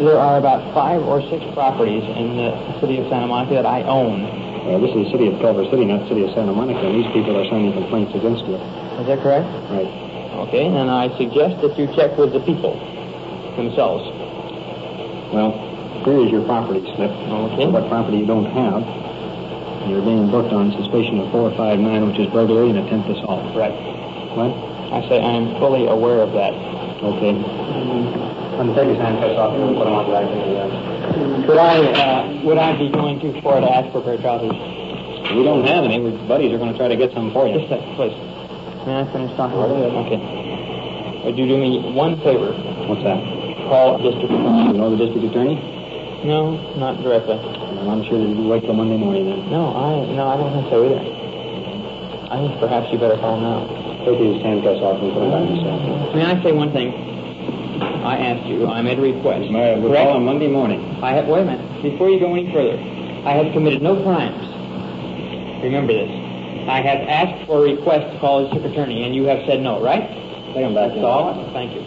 There 0.02 0.18
are 0.18 0.40
about 0.40 0.74
five 0.74 1.04
or 1.04 1.22
six 1.30 1.44
properties 1.54 2.04
in 2.04 2.40
the 2.40 2.56
city 2.80 2.98
of 2.98 3.08
Santa 3.12 3.28
Monica 3.28 3.60
that 3.60 3.68
I 3.68 3.84
own. 3.84 4.26
Uh, 4.26 4.80
this 4.80 4.92
is 4.92 5.08
the 5.08 5.12
city 5.12 5.28
of 5.28 5.40
Culver 5.40 5.68
City, 5.70 5.86
not 5.86 6.08
the 6.08 6.16
city 6.16 6.24
of 6.26 6.32
Santa 6.34 6.52
Monica, 6.52 6.82
and 6.84 6.96
these 6.98 7.12
people 7.12 7.36
are 7.36 7.48
signing 7.48 7.72
complaints 7.76 8.16
against 8.16 8.44
you. 8.48 8.56
Is 9.00 9.08
that 9.08 9.20
correct? 9.22 9.48
Right. 9.72 9.88
Okay, 10.48 10.66
and 10.66 10.90
I 10.90 11.12
suggest 11.20 11.60
that 11.62 11.76
you 11.78 11.88
check 11.96 12.16
with 12.18 12.32
the 12.32 12.40
people 12.48 12.80
themselves. 13.60 14.08
Well, 15.36 15.69
here 16.06 16.20
is 16.26 16.32
your 16.32 16.46
property 16.46 16.82
slip. 16.96 17.12
Okay. 17.12 17.68
What 17.68 17.90
property 17.90 18.18
you 18.24 18.28
don't 18.30 18.48
have. 18.50 18.82
You're 19.90 20.06
being 20.06 20.30
booked 20.30 20.54
on 20.54 20.72
suspicion 20.78 21.20
of 21.20 21.32
459, 21.32 21.82
which 22.14 22.20
is 22.20 22.28
burglary 22.30 22.70
and 22.70 22.80
attempt 22.80 23.10
assault. 23.10 23.42
Right. 23.58 23.74
What? 24.38 24.54
I 24.94 25.02
say 25.10 25.18
I 25.18 25.34
am 25.38 25.58
fully 25.58 25.88
aware 25.88 26.22
of 26.22 26.34
that. 26.34 26.54
Okay. 26.54 27.34
I'm 27.34 28.70
going 28.70 28.70
to 28.70 28.76
take 28.76 28.90
his 28.92 29.00
handcuffs 29.00 29.40
off 29.40 29.56
and 29.56 29.74
put 29.74 29.86
them 29.88 29.96
on 29.96 30.06
back 30.12 30.28
in 30.30 30.36
the 30.36 31.48
Could 31.48 31.58
I, 31.58 31.80
uh, 31.96 32.44
would 32.44 32.58
I 32.60 32.78
be 32.78 32.92
going 32.92 33.20
too 33.22 33.34
far 33.42 33.62
to 33.62 33.70
ask 33.70 33.90
for 33.96 34.00
a 34.00 34.04
pair 34.04 34.20
of 34.20 34.22
trousers? 34.22 34.52
We 35.34 35.42
don't 35.48 35.66
have 35.66 35.86
any. 35.86 36.02
Our 36.02 36.12
buddies 36.28 36.52
are 36.54 36.60
going 36.60 36.72
to 36.74 36.78
try 36.78 36.90
to 36.90 36.98
get 36.98 37.14
some 37.14 37.32
for 37.32 37.48
you. 37.48 37.58
Just 37.58 37.72
a 37.72 37.80
second, 37.80 37.96
please. 37.96 38.18
May 38.86 39.00
I 39.00 39.06
finish 39.14 39.32
talking? 39.38 39.58
Okay. 39.58 40.20
Would 41.26 41.38
you 41.38 41.48
do 41.48 41.58
me 41.58 41.94
one 41.94 42.18
favor? 42.22 42.52
What's 42.90 43.04
that? 43.06 43.20
Call 43.70 44.02
district 44.02 44.32
You 44.34 44.78
know 44.78 44.90
the 44.90 44.98
district 44.98 45.30
attorney? 45.30 45.79
No, 46.24 46.60
not 46.76 47.02
directly. 47.02 47.36
Well, 47.36 47.90
I'm 47.90 48.04
sure 48.04 48.20
you'll 48.20 48.50
wait 48.50 48.64
till 48.64 48.74
Monday 48.74 48.98
morning 48.98 49.26
then. 49.30 49.50
No, 49.50 49.72
I 49.72 50.04
no, 50.12 50.28
I 50.28 50.36
don't 50.36 50.52
think 50.52 50.68
so 50.68 50.84
either. 50.84 51.00
I 52.30 52.36
think 52.44 52.60
perhaps 52.60 52.92
you 52.92 53.00
better 53.00 53.16
call 53.18 53.40
him 53.40 53.44
now. 53.48 53.64
Take 54.04 54.20
these 54.20 54.42
handcuffs 54.44 54.84
off 54.84 55.00
and 55.00 55.12
put 55.16 55.20
them 55.24 55.32
back 55.32 55.48
in 55.48 55.56
the 55.56 55.64
cell. 55.64 56.16
May 56.16 56.26
I 56.28 56.36
say 56.44 56.52
one 56.52 56.72
thing? 56.76 56.92
I 58.04 58.18
asked 58.20 58.48
you. 58.48 58.68
I 58.68 58.82
made 58.82 59.00
a 59.00 59.02
request. 59.02 59.48
We'll 59.50 59.96
call 59.96 60.20
on 60.20 60.26
Monday 60.26 60.48
morning. 60.48 60.84
I 61.02 61.16
have. 61.16 61.28
Wait 61.28 61.42
a 61.42 61.46
minute. 61.46 61.84
Before 61.84 62.10
you 62.10 62.20
go 62.20 62.36
any 62.36 62.52
further, 62.52 62.76
I 63.24 63.40
have 63.40 63.54
committed 63.54 63.82
no 63.82 64.02
crimes. 64.04 64.44
Remember 65.64 65.94
this. 65.94 66.12
I 66.68 66.82
have 66.84 67.00
asked 67.08 67.48
for 67.48 67.66
a 67.66 67.74
request 67.76 68.12
to 68.14 68.20
call 68.20 68.44
the 68.44 68.52
district 68.52 68.76
attorney, 68.76 69.04
and 69.04 69.16
you 69.16 69.24
have 69.24 69.40
said 69.48 69.62
no, 69.62 69.82
right? 69.82 70.04
Take 70.54 70.68
him 70.68 70.76
back 70.76 70.92
That's 70.92 71.04
all. 71.04 71.34
Thank 71.54 71.74
you. 71.74 71.82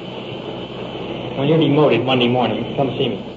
When 1.39 1.49
you're 1.49 1.61
demoted 1.61 2.05
Monday 2.05 2.29
morning, 2.29 2.77
come 2.77 2.89
see 2.97 3.09
me. 3.09 3.32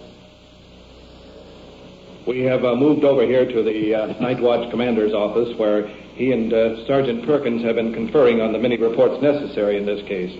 We 2.27 2.41
have 2.46 2.65
uh, 2.65 2.75
moved 2.75 3.03
over 3.03 3.22
here 3.22 3.46
to 3.46 3.62
the 3.62 3.94
uh, 3.94 4.08
Night 4.20 4.41
Watch 4.41 4.72
Commander's 4.72 5.13
office 5.13 5.55
where 5.60 5.86
he 6.17 6.32
and 6.32 6.51
uh, 6.51 6.84
Sergeant 6.88 7.24
Perkins 7.24 7.63
have 7.63 7.75
been 7.75 7.94
conferring 7.94 8.41
on 8.41 8.51
the 8.51 8.58
many 8.58 8.77
reports 8.77 9.22
necessary 9.22 9.77
in 9.77 9.86
this 9.86 10.01
case. 10.08 10.34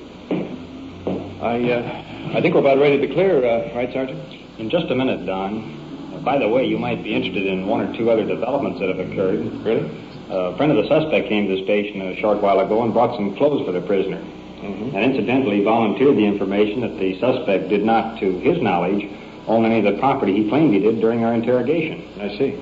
I, 1.46 1.62
uh, 1.62 2.34
I 2.34 2.42
think 2.42 2.56
we're 2.56 2.62
about 2.62 2.80
ready 2.80 2.98
to 3.06 3.14
clear, 3.14 3.46
uh, 3.46 3.76
right, 3.76 3.94
Sergeant? 3.94 4.18
In 4.58 4.72
just 4.72 4.90
a 4.90 4.96
minute, 4.96 5.28
Don. 5.28 6.16
Uh, 6.16 6.26
by 6.26 6.40
the 6.40 6.50
way, 6.50 6.66
you 6.66 6.80
might 6.80 7.04
be 7.04 7.14
interested 7.14 7.46
in 7.46 7.68
one 7.68 7.82
or 7.82 7.96
two 7.96 8.10
other 8.10 8.26
developments 8.26 8.80
that 8.80 8.90
have 8.90 8.98
occurred. 8.98 9.46
Really? 9.62 9.86
A 10.32 10.58
friend 10.58 10.72
of 10.72 10.82
the 10.82 10.90
suspect 10.90 11.30
came 11.30 11.48
to 11.48 11.56
the 11.56 11.64
station 11.66 12.02
a 12.02 12.16
short 12.20 12.42
while 12.42 12.62
ago 12.62 12.82
and 12.82 12.94
brought 12.94 13.16
some 13.16 13.38
clothes 13.38 13.64
for 13.64 13.72
the 13.72 13.82
prisoner. 13.86 14.18
Mm-hmm. 14.18 14.96
And 14.96 15.14
incidentally 15.14 15.64
volunteered 15.64 16.18
the 16.18 16.26
information 16.26 16.82
that 16.82 16.98
the 16.98 17.20
suspect 17.20 17.70
did 17.70 17.86
not, 17.86 18.20
to 18.22 18.40
his 18.40 18.60
knowledge, 18.60 19.06
own 19.48 19.66
any 19.66 19.86
of 19.86 19.94
the 19.94 20.00
property 20.00 20.44
he 20.44 20.50
claimed 20.50 20.74
he 20.74 20.80
did 20.80 21.02
during 21.02 21.24
our 21.24 21.34
interrogation. 21.34 22.08
I 22.20 22.30
see. 22.38 22.60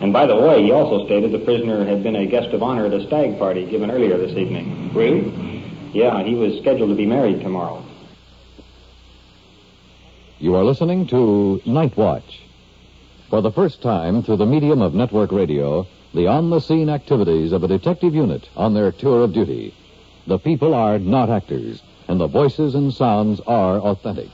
And 0.00 0.12
by 0.12 0.26
the 0.26 0.36
way, 0.36 0.62
he 0.62 0.72
also 0.72 1.06
stated 1.06 1.32
the 1.32 1.38
prisoner 1.38 1.84
had 1.84 2.02
been 2.02 2.16
a 2.16 2.26
guest 2.26 2.48
of 2.48 2.62
honor 2.62 2.86
at 2.86 2.92
a 2.92 3.06
stag 3.06 3.38
party 3.38 3.64
given 3.64 3.90
earlier 3.90 4.18
this 4.18 4.36
evening. 4.36 4.92
Really? 4.92 5.62
Yeah, 5.92 6.22
he 6.24 6.34
was 6.34 6.58
scheduled 6.60 6.90
to 6.90 6.96
be 6.96 7.06
married 7.06 7.40
tomorrow. 7.40 7.84
You 10.38 10.56
are 10.56 10.64
listening 10.64 11.06
to 11.08 11.62
Night 11.64 11.96
Watch. 11.96 12.42
For 13.30 13.40
the 13.40 13.52
first 13.52 13.80
time, 13.80 14.22
through 14.22 14.36
the 14.36 14.46
medium 14.46 14.82
of 14.82 14.94
network 14.94 15.32
radio, 15.32 15.86
the 16.12 16.26
on 16.26 16.50
the 16.50 16.60
scene 16.60 16.88
activities 16.90 17.52
of 17.52 17.64
a 17.64 17.68
detective 17.68 18.14
unit 18.14 18.48
on 18.56 18.74
their 18.74 18.92
tour 18.92 19.24
of 19.24 19.32
duty. 19.32 19.74
The 20.26 20.38
people 20.38 20.74
are 20.74 20.98
not 20.98 21.30
actors, 21.30 21.82
and 22.08 22.20
the 22.20 22.26
voices 22.26 22.74
and 22.74 22.92
sounds 22.92 23.40
are 23.46 23.78
authentic. 23.78 24.30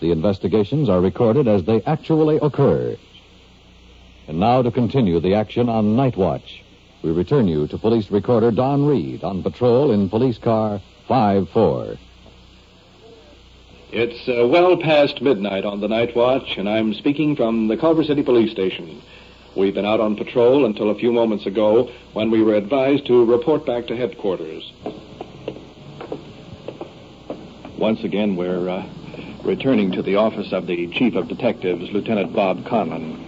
The 0.00 0.10
investigations 0.10 0.88
are 0.88 1.00
recorded 1.00 1.48
as 1.48 1.64
they 1.64 1.82
actually 1.82 2.36
occur. 2.36 2.96
And 4.26 4.40
now 4.40 4.62
to 4.62 4.70
continue 4.70 5.20
the 5.20 5.34
action 5.34 5.68
on 5.68 5.96
Night 5.96 6.16
Watch, 6.16 6.62
we 7.02 7.10
return 7.10 7.46
you 7.48 7.66
to 7.68 7.78
police 7.78 8.10
recorder 8.10 8.50
Donn 8.50 8.86
Reid 8.86 9.22
on 9.22 9.42
patrol 9.42 9.90
in 9.92 10.08
police 10.08 10.38
car 10.38 10.80
5-4. 11.08 11.98
It's 13.92 14.28
uh, 14.28 14.48
well 14.48 14.76
past 14.76 15.22
midnight 15.22 15.64
on 15.64 15.80
the 15.80 15.86
night 15.86 16.16
watch, 16.16 16.56
and 16.56 16.68
I'm 16.68 16.94
speaking 16.94 17.36
from 17.36 17.68
the 17.68 17.76
Culver 17.76 18.02
City 18.02 18.24
Police 18.24 18.50
Station. 18.50 19.00
We've 19.56 19.72
been 19.74 19.84
out 19.84 20.00
on 20.00 20.16
patrol 20.16 20.66
until 20.66 20.90
a 20.90 20.96
few 20.96 21.12
moments 21.12 21.46
ago 21.46 21.92
when 22.12 22.32
we 22.32 22.42
were 22.42 22.54
advised 22.54 23.06
to 23.06 23.24
report 23.24 23.64
back 23.64 23.86
to 23.86 23.96
headquarters. 23.96 24.72
Once 27.78 28.02
again, 28.02 28.34
we're 28.34 28.68
uh, 28.68 28.84
returning 29.44 29.92
to 29.92 30.02
the 30.02 30.16
office 30.16 30.52
of 30.52 30.66
the 30.66 30.88
Chief 30.88 31.14
of 31.14 31.28
Detectives, 31.28 31.90
Lieutenant 31.92 32.34
Bob 32.34 32.64
Conlon. 32.64 33.20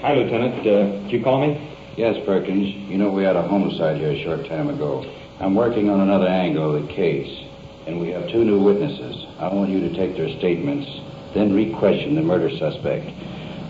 Hi, 0.00 0.14
Lieutenant. 0.14 0.60
Uh, 0.60 1.02
did 1.02 1.10
you 1.10 1.24
call 1.24 1.40
me? 1.40 1.70
Yes, 1.96 2.16
Perkins. 2.24 2.68
You 2.88 2.98
know, 2.98 3.10
we 3.10 3.24
had 3.24 3.36
a 3.36 3.42
homicide 3.42 3.96
here 3.96 4.10
a 4.10 4.22
short 4.22 4.46
time 4.46 4.68
ago. 4.68 5.04
I'm 5.40 5.54
working 5.54 5.90
on 5.90 6.00
another 6.00 6.28
angle 6.28 6.76
of 6.76 6.86
the 6.86 6.92
case, 6.92 7.44
and 7.86 8.00
we 8.00 8.10
have 8.10 8.30
two 8.30 8.44
new 8.44 8.62
witnesses. 8.62 9.26
I 9.38 9.52
want 9.52 9.70
you 9.70 9.80
to 9.80 9.92
take 9.94 10.16
their 10.16 10.28
statements, 10.38 10.88
then 11.34 11.52
re-question 11.52 12.14
the 12.14 12.22
murder 12.22 12.50
suspect. 12.50 13.10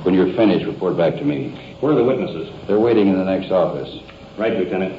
When 0.04 0.14
you're 0.14 0.34
finished, 0.34 0.66
report 0.66 0.98
back 0.98 1.14
to 1.14 1.24
me. 1.24 1.76
Where 1.80 1.92
are 1.92 1.96
the 1.96 2.04
witnesses? 2.04 2.52
They're 2.66 2.80
waiting 2.80 3.08
in 3.08 3.16
the 3.16 3.24
next 3.24 3.50
office. 3.50 3.88
Right, 4.36 4.52
Lieutenant. 4.52 4.92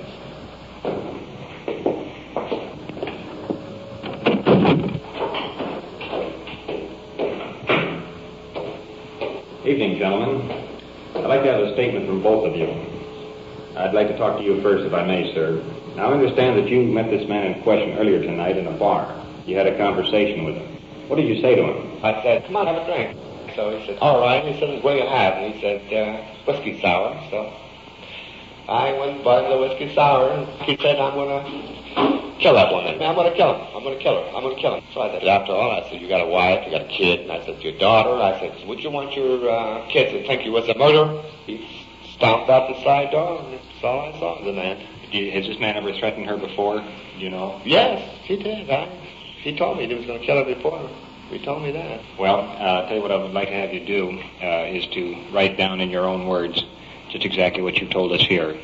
Evening, 9.65 9.97
gentlemen. 9.97 10.49
I'd 11.15 11.25
like 11.25 11.43
to 11.43 11.51
have 11.51 11.59
a 11.59 11.73
statement 11.73 12.07
from 12.07 12.23
both 12.23 12.47
of 12.47 12.55
you. 12.55 12.67
I'd 13.75 13.93
like 13.93 14.07
to 14.07 14.17
talk 14.17 14.37
to 14.37 14.43
you 14.43 14.61
first, 14.61 14.85
if 14.85 14.93
I 14.93 15.05
may, 15.05 15.33
sir. 15.33 15.61
Now, 15.97 16.11
I 16.11 16.13
understand 16.13 16.57
that 16.57 16.69
you 16.69 16.83
met 16.83 17.09
this 17.11 17.27
man 17.27 17.51
in 17.51 17.61
question 17.61 17.97
earlier 17.97 18.21
tonight 18.21 18.55
in 18.55 18.67
a 18.67 18.71
bar. 18.71 19.21
You 19.45 19.57
had 19.57 19.67
a 19.67 19.77
conversation 19.77 20.45
with 20.45 20.55
him. 20.55 20.77
What 21.09 21.17
did 21.17 21.27
you 21.27 21.41
say 21.41 21.55
to 21.55 21.61
him? 21.61 21.99
I 22.05 22.23
said, 22.23 22.45
come 22.45 22.55
on, 22.55 22.67
have 22.67 22.77
a 22.77 22.85
drink. 22.85 23.17
So 23.53 23.77
he 23.77 23.85
said, 23.85 23.97
all 23.99 24.21
right. 24.21 24.45
He 24.45 24.57
said, 24.61 24.81
what 24.81 24.93
do 24.93 24.99
you 24.99 25.09
have? 25.09 25.33
And 25.33 25.53
he 25.53 25.59
said, 25.59 25.93
uh, 25.93 26.23
whiskey 26.47 26.79
sour. 26.79 27.21
So 27.29 27.53
I 28.67 28.93
went 28.93 29.17
and 29.17 29.23
bought 29.23 29.47
the 29.49 29.57
whiskey 29.57 29.93
sour, 29.93 30.31
and 30.31 30.47
he 30.63 30.75
said, 30.77 30.99
I'm 30.99 31.13
going 31.13 31.29
to 31.29 32.39
kill 32.39 32.55
that 32.55 32.71
woman. 32.71 33.01
I'm 33.01 33.15
going 33.15 33.29
to 33.29 33.37
kill 33.37 33.53
him. 33.53 33.75
I'm 33.75 33.83
going 33.83 33.97
to 33.97 34.03
kill 34.03 34.23
her. 34.23 34.35
I'm 34.35 34.41
going 34.41 34.55
to 34.55 34.61
kill 34.61 34.75
him. 34.75 34.83
So 34.93 35.01
I 35.01 35.11
said, 35.11 35.27
after 35.27 35.51
all, 35.51 35.71
I 35.71 35.87
said, 35.89 36.01
you 36.01 36.07
got 36.07 36.21
a 36.21 36.27
wife, 36.27 36.65
you 36.65 36.71
got 36.71 36.81
a 36.81 36.89
kid, 36.89 37.21
and 37.21 37.31
I 37.31 37.45
said, 37.45 37.61
your 37.61 37.77
daughter. 37.77 38.11
I 38.21 38.39
said, 38.39 38.67
would 38.67 38.79
you 38.79 38.89
want 38.89 39.15
your 39.15 39.49
uh, 39.49 39.87
kids 39.89 40.11
to 40.11 40.25
think 40.25 40.45
you 40.45 40.51
was 40.51 40.67
a 40.67 40.77
murderer? 40.77 41.21
He 41.45 41.85
stomped 42.15 42.49
out 42.49 42.69
the 42.69 42.83
side 42.83 43.11
door, 43.11 43.41
and 43.41 43.53
that's 43.53 43.83
all 43.83 44.13
I 44.13 44.19
saw 44.19 44.39
of 44.39 44.45
the 44.45 44.53
man. 44.53 44.77
Has 44.77 45.45
this 45.45 45.59
man 45.59 45.77
ever 45.77 45.93
threatened 45.93 46.25
her 46.25 46.37
before? 46.37 46.83
You 47.17 47.29
know? 47.29 47.61
Yes, 47.63 48.01
he 48.23 48.35
did. 48.35 48.69
I, 48.69 48.85
he 49.41 49.55
told 49.55 49.77
me 49.77 49.87
he 49.87 49.93
was 49.93 50.05
going 50.07 50.19
to 50.19 50.25
kill 50.25 50.43
her 50.43 50.55
before. 50.55 50.89
He 51.29 51.43
told 51.43 51.63
me 51.63 51.71
that. 51.71 52.01
Well, 52.19 52.39
uh, 52.39 52.43
I'll 52.43 52.87
tell 52.87 52.97
you 52.97 53.01
what 53.01 53.11
I 53.11 53.17
would 53.17 53.31
like 53.31 53.49
to 53.49 53.53
have 53.53 53.73
you 53.73 53.85
do 53.85 54.19
uh, 54.41 54.65
is 54.65 54.87
to 54.87 55.31
write 55.31 55.57
down 55.57 55.81
in 55.81 55.89
your 55.89 56.05
own 56.05 56.27
words 56.27 56.63
just 57.15 57.25
exactly 57.25 57.63
what 57.63 57.77
you 57.77 57.87
told 57.87 58.11
us 58.11 58.21
here, 58.21 58.59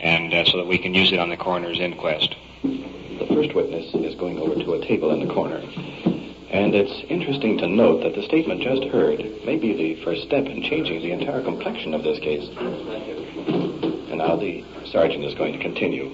and 0.00 0.34
uh, 0.34 0.44
so 0.46 0.56
that 0.56 0.66
we 0.66 0.76
can 0.76 0.92
use 0.92 1.12
it 1.12 1.20
on 1.20 1.30
the 1.30 1.36
coroner's 1.36 1.78
inquest. 1.78 2.34
The 2.62 3.26
first 3.32 3.54
witness 3.54 3.94
is 3.94 4.16
going 4.16 4.38
over 4.38 4.56
to 4.56 4.74
a 4.74 4.84
table 4.84 5.12
in 5.12 5.26
the 5.26 5.32
corner. 5.32 5.62
And 6.50 6.74
it's 6.74 7.04
interesting 7.08 7.58
to 7.58 7.68
note 7.68 8.02
that 8.02 8.16
the 8.16 8.22
statement 8.22 8.60
just 8.62 8.82
heard 8.84 9.18
may 9.44 9.56
be 9.56 9.72
the 9.74 10.04
first 10.04 10.22
step 10.22 10.46
in 10.46 10.62
changing 10.62 11.00
the 11.02 11.12
entire 11.12 11.42
complexion 11.42 11.94
of 11.94 12.02
this 12.02 12.18
case. 12.18 12.48
And 12.58 14.18
now 14.18 14.34
the 14.34 14.64
sergeant 14.90 15.24
is 15.24 15.34
going 15.34 15.52
to 15.52 15.60
continue. 15.60 16.10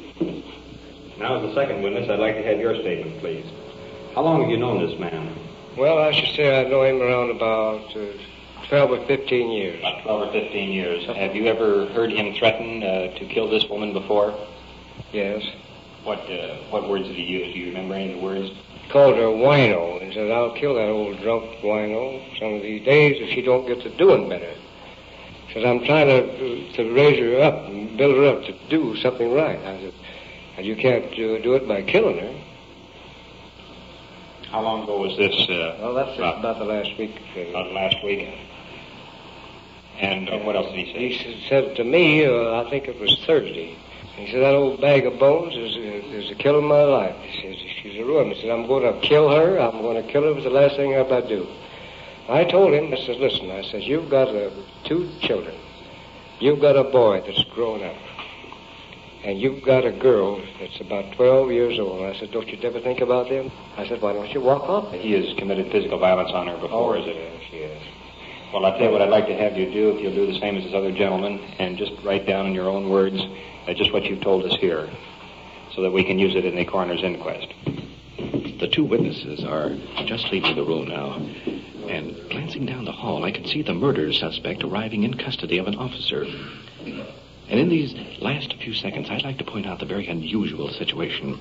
Now, 1.18 1.36
as 1.36 1.42
the 1.42 1.54
second 1.54 1.82
witness, 1.82 2.08
I'd 2.10 2.18
like 2.18 2.34
to 2.34 2.42
have 2.42 2.58
your 2.58 2.74
statement, 2.74 3.18
please. 3.20 3.46
How 4.14 4.22
long 4.22 4.42
have 4.42 4.50
you 4.50 4.58
known 4.58 4.86
this 4.86 4.98
man? 4.98 5.38
Well, 5.78 5.98
I 5.98 6.12
should 6.12 6.34
say 6.34 6.60
I 6.60 6.68
know 6.68 6.82
him 6.82 7.00
around 7.00 7.30
about 7.30 7.96
uh, 7.96 8.12
12 8.72 8.90
or 8.90 9.06
15 9.06 9.50
years. 9.50 9.78
About 9.80 10.02
12 10.02 10.28
or 10.28 10.32
15 10.32 10.72
years. 10.72 11.04
Have 11.04 11.36
you 11.36 11.44
ever 11.44 11.88
heard 11.92 12.10
him 12.10 12.32
threaten 12.32 12.82
uh, 12.82 13.12
to 13.18 13.26
kill 13.26 13.50
this 13.50 13.68
woman 13.68 13.92
before? 13.92 14.34
Yes. 15.12 15.44
What 16.04 16.20
uh, 16.20 16.56
what 16.70 16.88
words 16.88 17.04
did 17.04 17.16
he 17.16 17.22
use? 17.22 17.52
Do 17.52 17.60
you 17.60 17.66
remember 17.66 17.96
any 17.96 18.14
of 18.14 18.18
the 18.18 18.24
words? 18.24 18.50
Called 18.88 19.16
her 19.16 19.24
wino 19.24 20.00
and 20.02 20.14
said, 20.14 20.30
I'll 20.30 20.54
kill 20.54 20.76
that 20.76 20.88
old 20.88 21.20
drunk 21.20 21.60
wino 21.60 22.38
some 22.38 22.54
of 22.54 22.62
these 22.62 22.82
days 22.82 23.16
if 23.20 23.34
she 23.34 23.42
don't 23.42 23.66
get 23.66 23.82
to 23.82 23.94
doing 23.98 24.30
better. 24.30 24.54
He 25.48 25.52
Says, 25.52 25.66
I'm 25.66 25.84
trying 25.84 26.06
to, 26.06 26.72
to 26.72 26.94
raise 26.94 27.18
her 27.18 27.42
up 27.42 27.68
and 27.68 27.98
build 27.98 28.16
her 28.16 28.24
up 28.24 28.44
to 28.44 28.68
do 28.70 28.96
something 28.96 29.34
right. 29.34 29.58
I 29.58 29.80
said, 29.80 29.94
and 30.56 30.64
you 30.64 30.76
can't 30.76 31.14
do, 31.14 31.38
do 31.42 31.56
it 31.56 31.68
by 31.68 31.82
killing 31.82 32.20
her. 32.20 32.42
How 34.50 34.62
long 34.62 34.84
ago 34.84 34.98
was 34.98 35.18
this? 35.18 35.34
Uh, 35.46 35.76
well, 35.78 35.94
that's 35.94 36.16
about, 36.16 36.38
about 36.38 36.58
the 36.58 36.64
last 36.64 36.96
week. 36.98 37.20
About 37.36 37.70
last 37.72 38.02
week. 38.02 38.28
And 40.00 40.28
uh, 40.28 40.38
what 40.38 40.56
else 40.56 40.72
did 40.72 40.86
he 40.86 40.92
say? 40.92 41.08
He 41.08 41.48
said 41.48 41.76
to 41.76 41.84
me, 41.84 42.24
uh, 42.26 42.62
I 42.62 42.70
think 42.70 42.88
it 42.88 42.98
was 42.98 43.16
Thursday. 43.26 43.76
He 44.16 44.30
said, 44.30 44.40
that 44.40 44.54
old 44.54 44.80
bag 44.80 45.06
of 45.06 45.18
bones 45.18 45.54
is, 45.54 45.76
is, 45.76 46.24
is 46.24 46.28
the 46.28 46.34
kill 46.34 46.58
of 46.58 46.64
my 46.64 46.82
life. 46.82 47.16
He 47.22 47.42
says, 47.42 47.56
she's 47.82 47.98
a 47.98 48.04
ruin. 48.04 48.30
He 48.30 48.40
said, 48.40 48.50
I'm 48.50 48.66
going 48.66 48.82
to 48.82 49.00
kill 49.06 49.30
her. 49.30 49.58
I'm 49.58 49.80
going 49.80 50.04
to 50.04 50.12
kill 50.12 50.22
her. 50.22 50.28
It 50.28 50.34
was 50.34 50.44
the 50.44 50.50
last 50.50 50.76
thing 50.76 50.94
I 50.94 51.20
do. 51.26 51.46
I 52.28 52.44
told 52.44 52.72
him, 52.72 52.92
I 52.92 52.96
said, 53.04 53.16
listen, 53.16 53.50
I 53.50 53.62
said, 53.62 53.82
you've 53.82 54.10
got 54.10 54.28
uh, 54.28 54.50
two 54.84 55.10
children. 55.20 55.56
You've 56.40 56.60
got 56.60 56.76
a 56.76 56.84
boy 56.84 57.22
that's 57.26 57.44
grown 57.54 57.82
up. 57.82 57.96
And 59.24 59.40
you've 59.40 59.62
got 59.62 59.84
a 59.84 59.92
girl 59.92 60.42
that's 60.58 60.80
about 60.80 61.14
12 61.14 61.52
years 61.52 61.78
old. 61.78 62.04
I 62.04 62.18
said, 62.18 62.32
don't 62.32 62.48
you 62.48 62.58
ever 62.62 62.80
think 62.80 63.00
about 63.00 63.28
them? 63.28 63.50
I 63.76 63.86
said, 63.86 64.02
why 64.02 64.12
don't 64.12 64.30
you 64.30 64.40
walk 64.40 64.62
off? 64.62 64.92
He 64.92 65.12
has 65.12 65.36
committed 65.38 65.70
physical 65.70 65.98
violence 65.98 66.30
on 66.32 66.48
her 66.48 66.56
before, 66.56 66.96
oh, 66.96 67.00
is 67.00 67.06
it? 67.06 67.16
Yes, 67.16 67.42
yes. 67.52 67.82
Well, 68.52 68.66
I'll 68.66 68.76
tell 68.76 68.88
you 68.88 68.92
what 68.92 69.00
I'd 69.00 69.08
like 69.08 69.28
to 69.28 69.34
have 69.34 69.56
you 69.56 69.72
do, 69.72 69.96
if 69.96 70.02
you'll 70.02 70.14
do 70.14 70.30
the 70.30 70.38
same 70.38 70.58
as 70.58 70.64
this 70.64 70.74
other 70.74 70.92
gentleman, 70.92 71.38
and 71.58 71.78
just 71.78 71.92
write 72.04 72.26
down 72.26 72.44
in 72.44 72.52
your 72.52 72.68
own 72.68 72.90
words 72.90 73.18
uh, 73.18 73.72
just 73.72 73.94
what 73.94 74.04
you've 74.04 74.20
told 74.20 74.44
us 74.44 74.54
here, 74.60 74.90
so 75.74 75.80
that 75.80 75.90
we 75.90 76.04
can 76.04 76.18
use 76.18 76.34
it 76.34 76.44
in 76.44 76.54
the 76.54 76.66
coroner's 76.66 77.02
inquest. 77.02 77.46
The 78.60 78.68
two 78.70 78.84
witnesses 78.84 79.42
are 79.42 79.70
just 80.04 80.30
leaving 80.30 80.54
the 80.54 80.64
room 80.64 80.88
now. 80.88 81.14
And 81.88 82.14
glancing 82.28 82.66
down 82.66 82.84
the 82.84 82.92
hall, 82.92 83.24
I 83.24 83.32
could 83.32 83.46
see 83.46 83.62
the 83.62 83.72
murder 83.72 84.12
suspect 84.12 84.64
arriving 84.64 85.04
in 85.04 85.14
custody 85.14 85.56
of 85.56 85.66
an 85.66 85.76
officer. 85.76 86.22
And 86.22 87.58
in 87.58 87.70
these 87.70 87.94
last 88.20 88.52
few 88.62 88.74
seconds, 88.74 89.08
I'd 89.08 89.24
like 89.24 89.38
to 89.38 89.44
point 89.44 89.64
out 89.64 89.78
the 89.78 89.86
very 89.86 90.08
unusual 90.08 90.68
situation. 90.68 91.38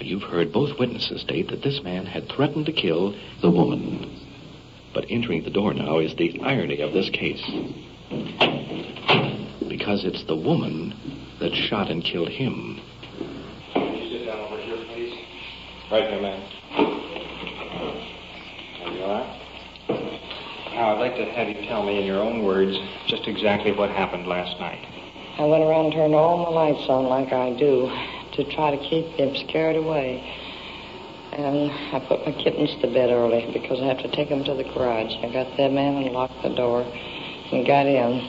You've 0.00 0.22
heard 0.22 0.52
both 0.52 0.78
witnesses 0.78 1.20
state 1.20 1.48
that 1.48 1.62
this 1.62 1.82
man 1.82 2.06
had 2.06 2.28
threatened 2.28 2.66
to 2.66 2.72
kill 2.72 3.16
the 3.40 3.50
woman. 3.50 4.21
But 4.94 5.06
entering 5.08 5.42
the 5.42 5.50
door 5.50 5.72
now 5.72 5.98
is 5.98 6.14
the 6.16 6.40
irony 6.42 6.80
of 6.80 6.92
this 6.92 7.08
case. 7.10 7.42
Because 9.68 10.04
it's 10.04 10.24
the 10.24 10.36
woman 10.36 10.94
that 11.40 11.54
shot 11.54 11.90
and 11.90 12.04
killed 12.04 12.28
him. 12.28 12.80
Sit 13.74 14.26
down 14.26 14.38
over 14.40 14.58
here, 14.58 14.76
please. 14.92 15.18
Right 15.90 16.10
there, 16.10 16.20
man. 16.20 16.42
Are 18.84 18.92
you 18.92 19.02
all 19.02 19.18
right? 19.18 19.38
Now, 20.74 20.94
I'd 20.94 21.00
like 21.00 21.16
to 21.16 21.24
have 21.24 21.48
you 21.48 21.66
tell 21.66 21.82
me 21.82 21.98
in 22.00 22.06
your 22.06 22.20
own 22.20 22.42
words 22.44 22.76
just 23.06 23.26
exactly 23.26 23.72
what 23.72 23.90
happened 23.90 24.26
last 24.26 24.58
night. 24.60 24.86
I 25.38 25.44
went 25.44 25.62
around 25.64 25.86
and 25.86 25.94
turned 25.94 26.14
all 26.14 26.38
my 26.38 26.50
lights 26.50 26.88
on 26.88 27.06
like 27.06 27.32
I 27.32 27.50
do 27.58 27.90
to 28.34 28.44
try 28.54 28.70
to 28.74 28.88
keep 28.88 29.16
them 29.16 29.34
scared 29.48 29.76
away. 29.76 30.22
And 31.32 31.70
I 31.70 32.04
put 32.06 32.26
my 32.26 32.32
kittens 32.32 32.70
to 32.82 32.92
bed 32.92 33.08
early 33.08 33.48
because 33.54 33.80
I 33.80 33.86
have 33.86 33.98
to 33.98 34.10
take 34.14 34.28
them 34.28 34.44
to 34.44 34.54
the 34.54 34.64
garage. 34.64 35.12
I 35.22 35.32
got 35.32 35.56
them 35.56 35.78
in 35.78 36.04
and 36.04 36.12
locked 36.12 36.42
the 36.42 36.50
door 36.54 36.82
and 36.82 37.66
got 37.66 37.86
in. 37.86 38.20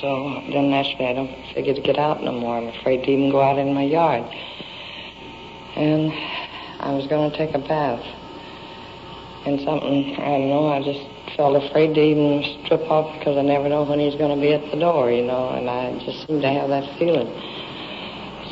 So 0.00 0.40
then 0.50 0.70
naturally 0.70 1.06
I 1.06 1.12
don't 1.12 1.54
figure 1.54 1.74
to 1.74 1.80
get 1.82 1.98
out 1.98 2.22
no 2.22 2.32
more. 2.32 2.56
I'm 2.56 2.68
afraid 2.68 3.04
to 3.04 3.10
even 3.10 3.30
go 3.30 3.42
out 3.42 3.58
in 3.58 3.74
my 3.74 3.82
yard. 3.82 4.24
And 5.76 6.10
I 6.80 6.92
was 6.96 7.06
going 7.06 7.30
to 7.30 7.36
take 7.36 7.54
a 7.54 7.58
bath. 7.58 8.00
And 9.44 9.60
something, 9.60 10.16
I 10.16 10.38
don't 10.40 10.48
know, 10.48 10.68
I 10.68 10.80
just 10.82 11.04
felt 11.36 11.62
afraid 11.62 11.94
to 11.94 12.00
even 12.00 12.64
strip 12.64 12.80
off 12.90 13.18
because 13.18 13.36
I 13.36 13.42
never 13.42 13.68
know 13.68 13.84
when 13.84 14.00
he's 14.00 14.16
going 14.16 14.34
to 14.34 14.40
be 14.40 14.54
at 14.54 14.64
the 14.70 14.80
door, 14.80 15.10
you 15.10 15.24
know, 15.24 15.50
and 15.50 15.68
I 15.68 15.92
just 16.04 16.26
seemed 16.26 16.42
to 16.42 16.48
have 16.48 16.70
that 16.70 16.98
feeling. 16.98 17.28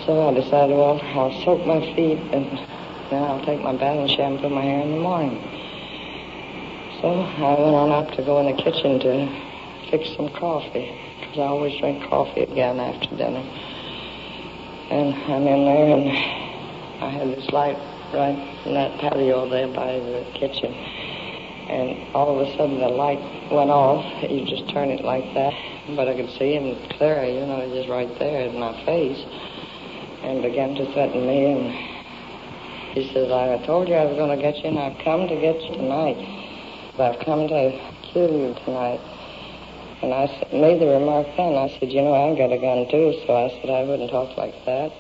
So 0.05 0.29
I 0.29 0.35
decided, 0.35 0.77
well, 0.77 1.01
I'll 1.01 1.33
soak 1.45 1.67
my 1.67 1.81
feet 1.97 2.21
and 2.33 2.77
then 3.11 3.23
I'll 3.23 3.45
take 3.45 3.61
my 3.61 3.73
bath 3.73 3.97
and 3.97 4.11
shampoo 4.11 4.49
my 4.49 4.63
hair 4.63 4.81
in 4.81 4.93
the 4.93 5.01
morning. 5.01 5.39
So 7.01 7.13
I 7.13 7.55
went 7.61 7.77
on 7.77 7.91
up 7.93 8.11
to 8.17 8.25
go 8.25 8.41
in 8.41 8.47
the 8.47 8.63
kitchen 8.63 8.99
to 9.01 9.91
fix 9.91 10.09
some 10.17 10.29
coffee 10.31 10.91
because 11.21 11.39
I 11.39 11.43
always 11.43 11.79
drink 11.79 12.09
coffee 12.09 12.43
again 12.43 12.81
after 12.81 13.15
dinner. 13.17 13.45
And 14.91 15.15
I'm 15.31 15.47
in 15.47 15.65
there 15.67 15.87
and 15.93 16.09
I 17.05 17.11
had 17.11 17.29
this 17.29 17.51
light 17.51 17.77
right 18.15 18.39
in 18.67 18.75
that 18.75 18.99
patio 18.99 19.49
there 19.51 19.69
by 19.69 19.99
the 19.99 20.25
kitchen. 20.35 20.73
And 20.73 22.15
all 22.15 22.39
of 22.39 22.47
a 22.47 22.57
sudden 22.57 22.81
the 22.81 22.89
light 22.89 23.21
went 23.53 23.71
off. 23.71 24.07
You 24.23 24.47
just 24.47 24.71
turn 24.71 24.91
it 24.91 25.05
like 25.05 25.35
that. 25.35 25.53
But 25.95 26.09
I 26.09 26.15
could 26.15 26.31
see 26.39 26.55
him 26.55 26.75
clear, 26.97 27.25
you 27.25 27.45
know, 27.45 27.69
just 27.75 27.89
right 27.89 28.11
there 28.19 28.49
in 28.49 28.59
my 28.59 28.73
face. 28.87 29.19
And 30.23 30.43
began 30.43 30.75
to 30.77 30.93
threaten 30.93 31.27
me. 31.27 31.45
And 31.45 31.96
he 32.97 33.13
says, 33.13 33.31
I 33.31 33.61
told 33.67 33.89
you 33.89 33.95
I 33.95 34.07
was 34.09 34.17
going 34.17 34.33
to 34.33 34.41
get 34.41 34.57
you, 34.65 34.73
and 34.73 34.79
I've 34.79 34.97
come 35.05 35.29
to 35.29 35.37
get 35.37 35.61
you 35.61 35.77
tonight. 35.77 36.17
But 36.97 37.13
I've 37.13 37.21
come 37.27 37.47
to 37.47 37.63
kill 38.09 38.33
you 38.33 38.57
tonight. 38.65 39.05
And 40.01 40.17
I 40.17 40.25
made 40.49 40.81
the 40.81 40.89
remark 40.89 41.29
then. 41.37 41.61
I 41.61 41.69
said, 41.77 41.93
you 41.93 42.01
know, 42.01 42.17
I've 42.17 42.41
got 42.41 42.53
a 42.53 42.57
gun 42.57 42.89
too. 42.89 43.13
So 43.29 43.37
I 43.37 43.53
said 43.61 43.69
I 43.69 43.85
wouldn't 43.85 44.09
talk 44.09 44.33
like 44.39 44.57
that. 44.65 44.93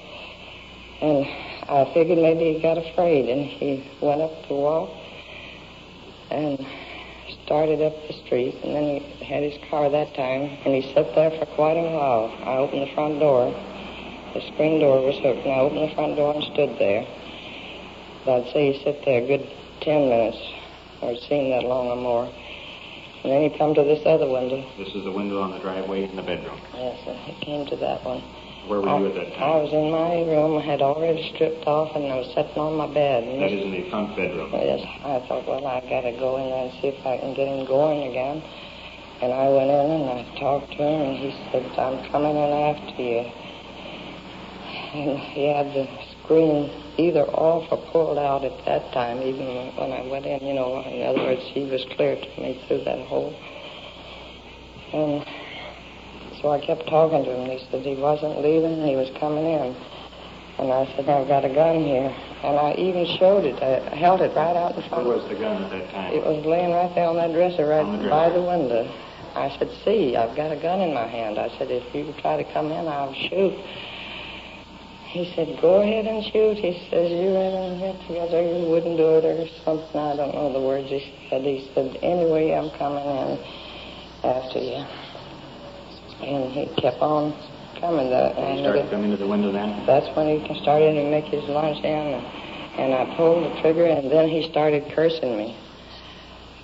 And 1.00 1.24
I 1.72 1.88
figured 1.94 2.18
maybe 2.20 2.52
he 2.52 2.60
got 2.60 2.76
afraid, 2.76 3.30
and 3.32 3.48
he 3.48 3.80
went 4.04 4.20
up 4.20 4.46
the 4.46 4.54
wall 4.54 4.92
and 6.30 6.60
started 7.44 7.80
up 7.80 7.96
the 8.08 8.14
street, 8.26 8.60
and 8.62 8.76
then 8.76 9.00
he 9.00 9.24
had 9.24 9.42
his 9.42 9.56
car 9.70 9.88
that 9.88 10.12
time, 10.14 10.42
and 10.68 10.74
he 10.76 10.92
sat 10.92 11.14
there 11.14 11.30
for 11.30 11.46
quite 11.56 11.80
a 11.80 11.88
while. 11.96 12.28
I 12.44 12.60
opened 12.60 12.82
the 12.82 12.92
front 12.92 13.20
door. 13.20 13.56
The 14.34 14.40
screen 14.52 14.80
door 14.80 15.00
was 15.00 15.16
hooked, 15.16 15.48
and 15.48 15.52
I 15.52 15.60
opened 15.60 15.88
the 15.88 15.94
front 15.94 16.16
door 16.16 16.34
and 16.34 16.44
stood 16.52 16.76
there. 16.78 17.06
I'd 18.28 18.50
say 18.52 18.72
he 18.72 18.84
sat 18.84 19.04
there 19.04 19.22
a 19.22 19.26
good 19.26 19.46
ten 19.82 20.08
minutes, 20.08 20.38
or 21.02 21.12
it 21.12 21.20
seemed 21.28 21.52
that 21.52 21.62
long 21.62 21.88
or 21.88 21.96
more. 21.96 22.26
And 23.22 23.32
then 23.32 23.42
he 23.50 23.58
come 23.58 23.74
to 23.74 23.82
this 23.82 24.06
other 24.06 24.28
window. 24.30 24.62
This 24.78 24.94
is 24.94 25.02
the 25.02 25.10
window 25.10 25.42
on 25.42 25.50
the 25.50 25.58
driveway 25.58 26.04
in 26.04 26.14
the 26.14 26.22
bedroom. 26.22 26.60
Yes, 26.74 26.98
and 27.06 27.18
he 27.26 27.34
came 27.44 27.66
to 27.66 27.76
that 27.76 28.04
one. 28.04 28.22
Where 28.66 28.82
were 28.82 28.98
you 28.98 29.06
at 29.06 29.14
that 29.14 29.30
time? 29.38 29.42
I 29.42 29.56
was 29.62 29.70
in 29.70 29.90
my 29.94 30.26
room. 30.26 30.58
I 30.58 30.64
had 30.66 30.82
already 30.82 31.22
stripped 31.34 31.66
off, 31.66 31.94
and 31.94 32.06
I 32.10 32.18
was 32.18 32.26
sitting 32.34 32.58
on 32.58 32.74
my 32.74 32.90
bed. 32.90 33.22
And 33.22 33.42
That 33.42 33.50
is 33.54 33.62
in 33.62 33.70
the 33.70 33.86
front 33.90 34.14
bedroom. 34.18 34.50
Yes, 34.54 34.82
I 35.06 35.22
thought, 35.26 35.46
well, 35.46 35.66
I've 35.66 35.86
got 35.86 36.02
to 36.02 36.14
go 36.18 36.38
in 36.38 36.50
there 36.50 36.66
and 36.66 36.74
see 36.82 36.90
if 36.90 36.98
I 37.06 37.18
can 37.18 37.34
get 37.34 37.46
him 37.46 37.66
going 37.66 38.10
again. 38.10 38.42
And 39.22 39.32
I 39.32 39.48
went 39.48 39.70
in 39.70 39.86
and 39.90 40.06
I 40.06 40.18
talked 40.38 40.70
to 40.74 40.82
him, 40.82 41.00
and 41.02 41.14
he 41.18 41.30
said, 41.50 41.66
I'm 41.78 41.98
coming 42.10 42.34
in 42.34 42.50
after 42.52 43.02
you. 43.02 43.22
And 44.98 45.18
he 45.30 45.46
had 45.50 45.70
the 45.74 45.86
screen 46.22 46.70
either 46.98 47.24
off 47.30 47.70
or 47.70 47.78
pulled 47.92 48.18
out 48.18 48.44
at 48.44 48.64
that 48.64 48.92
time, 48.92 49.22
even 49.22 49.46
when 49.76 49.92
I 49.92 50.06
went 50.06 50.26
in, 50.26 50.46
you 50.46 50.54
know. 50.54 50.80
In 50.82 51.02
other 51.06 51.20
words, 51.20 51.42
he 51.52 51.64
was 51.64 51.84
clear 51.96 52.16
to 52.16 52.40
me 52.40 52.62
through 52.66 52.84
that 52.84 53.06
hole. 53.06 53.34
And 54.92 55.24
So 56.40 56.50
I 56.52 56.60
kept 56.60 56.86
talking 56.88 57.24
to 57.24 57.30
him. 57.30 57.50
And 57.50 57.52
he 57.58 57.66
said 57.70 57.84
he 57.84 57.96
wasn't 57.96 58.40
leaving, 58.40 58.86
he 58.86 58.96
was 58.96 59.10
coming 59.18 59.44
in. 59.44 59.74
And 60.58 60.72
I 60.72 60.86
said, 60.96 61.08
I've 61.08 61.28
got 61.28 61.44
a 61.44 61.52
gun 61.52 61.84
here. 61.84 62.08
And 62.44 62.56
I 62.56 62.72
even 62.78 63.04
showed 63.18 63.44
it. 63.44 63.60
I 63.62 63.94
held 63.96 64.20
it 64.20 64.34
right 64.36 64.56
out 64.56 64.76
in 64.76 64.88
front. 64.88 65.06
Where 65.06 65.16
was 65.16 65.28
the 65.28 65.34
gun 65.34 65.64
at 65.64 65.70
that 65.70 65.90
time? 65.90 66.12
It 66.14 66.24
was 66.24 66.44
laying 66.46 66.72
right 66.72 66.92
there 66.94 67.08
on 67.08 67.16
that 67.16 67.32
dresser 67.32 67.66
right 67.66 67.84
the 67.84 68.08
by 68.08 68.30
the 68.30 68.40
window. 68.40 68.88
I 69.36 69.54
said, 69.58 69.68
see, 69.84 70.16
I've 70.16 70.34
got 70.34 70.50
a 70.52 70.56
gun 70.56 70.80
in 70.80 70.94
my 70.94 71.06
hand. 71.06 71.38
I 71.38 71.48
said, 71.58 71.68
if 71.70 71.84
you 71.94 72.14
try 72.22 72.42
to 72.42 72.52
come 72.54 72.72
in, 72.72 72.88
I'll 72.88 73.12
shoot. 73.28 73.52
He 75.16 75.32
said, 75.34 75.48
go 75.62 75.80
ahead 75.80 76.04
and 76.04 76.20
shoot. 76.28 76.58
He 76.60 76.76
says, 76.92 77.08
you 77.08 77.32
haven't 77.32 77.80
get 77.80 77.96
together, 78.06 78.36
you 78.44 78.68
wouldn't 78.68 78.98
do 79.00 79.16
it 79.16 79.24
or 79.24 79.48
something. 79.64 79.96
I 79.96 80.12
don't 80.14 80.34
know 80.36 80.52
the 80.52 80.60
words 80.60 80.90
he 80.92 81.00
said. 81.30 81.40
He 81.40 81.72
said, 81.72 81.96
anyway, 82.04 82.52
I'm 82.52 82.68
coming 82.76 83.00
in 83.00 83.40
after 84.28 84.60
you. 84.60 84.84
And 86.20 86.52
he 86.52 86.68
kept 86.76 87.00
on 87.00 87.32
coming. 87.80 88.12
The, 88.12 88.28
he 88.36 88.44
and 88.44 88.60
start 88.60 88.76
the- 88.76 88.90
coming 88.92 89.10
to 89.10 89.16
the 89.16 89.26
window 89.26 89.50
then? 89.52 89.86
that's 89.88 90.04
when 90.14 90.28
he 90.28 90.44
started 90.60 90.92
to 90.92 91.04
make 91.08 91.32
his 91.32 91.48
lunge 91.48 91.80
in. 91.80 91.88
And, 91.88 92.24
and 92.76 92.92
I 92.92 93.16
pulled 93.16 93.40
the 93.48 93.56
trigger, 93.62 93.86
and 93.86 94.12
then 94.12 94.28
he 94.28 94.50
started 94.52 94.84
cursing 94.94 95.32
me. 95.38 95.56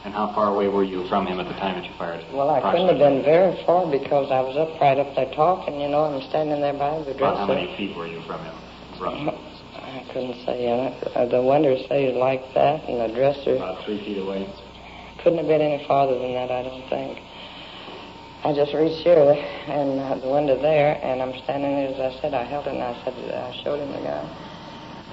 And 0.04 0.12
how 0.12 0.34
far 0.34 0.52
away 0.52 0.66
were 0.68 0.82
you 0.82 1.06
from 1.08 1.26
him 1.26 1.38
at 1.38 1.46
the 1.46 1.54
time 1.54 1.76
that 1.80 1.84
you 1.84 1.94
fired? 1.96 2.24
Well, 2.32 2.50
I 2.50 2.60
couldn't 2.60 2.88
have 2.88 2.98
been 2.98 3.22
very 3.22 3.54
far 3.64 3.86
because 3.86 4.32
I 4.32 4.40
was 4.40 4.56
up 4.56 4.80
right 4.80 4.98
up 4.98 5.14
there 5.14 5.30
talking, 5.34 5.80
you 5.80 5.88
know. 5.88 6.04
I'm 6.04 6.20
standing 6.28 6.60
there 6.60 6.72
by 6.72 6.98
the 7.04 7.14
About 7.14 7.36
how 7.38 7.46
many 7.46 7.76
feet 7.76 7.96
were 7.96 8.08
you 8.08 8.20
from 8.22 8.42
him? 8.42 8.54
Roughly. 8.98 9.38
I 9.74 10.04
couldn't 10.12 10.44
say. 10.44 10.66
Uh, 10.66 11.26
the 11.26 11.40
windows 11.42 11.86
say 11.88 12.12
like 12.18 12.42
that, 12.54 12.82
and 12.88 12.98
the 13.00 13.14
dresser 13.14 13.56
About 13.56 13.84
three 13.84 13.98
feet 14.04 14.18
away. 14.18 14.48
couldn't 15.22 15.38
have 15.38 15.46
been 15.46 15.60
any 15.62 15.86
farther 15.86 16.18
than 16.18 16.34
that, 16.34 16.50
I 16.50 16.62
don't 16.62 16.88
think. 16.90 17.18
I 18.44 18.52
just 18.52 18.74
reached 18.74 19.06
here 19.06 19.22
and 19.22 20.00
uh, 20.00 20.18
the 20.18 20.28
window 20.28 20.60
there, 20.60 20.98
and 21.00 21.22
I'm 21.22 21.32
standing 21.44 21.76
there. 21.76 21.94
As 21.94 22.14
I 22.16 22.20
said, 22.20 22.34
I 22.34 22.42
held 22.42 22.66
it, 22.66 22.74
and 22.74 22.82
I 22.82 22.94
said, 23.04 23.14
I 23.14 23.54
showed 23.62 23.78
him 23.78 23.92
the 23.92 24.02
gun, 24.02 24.26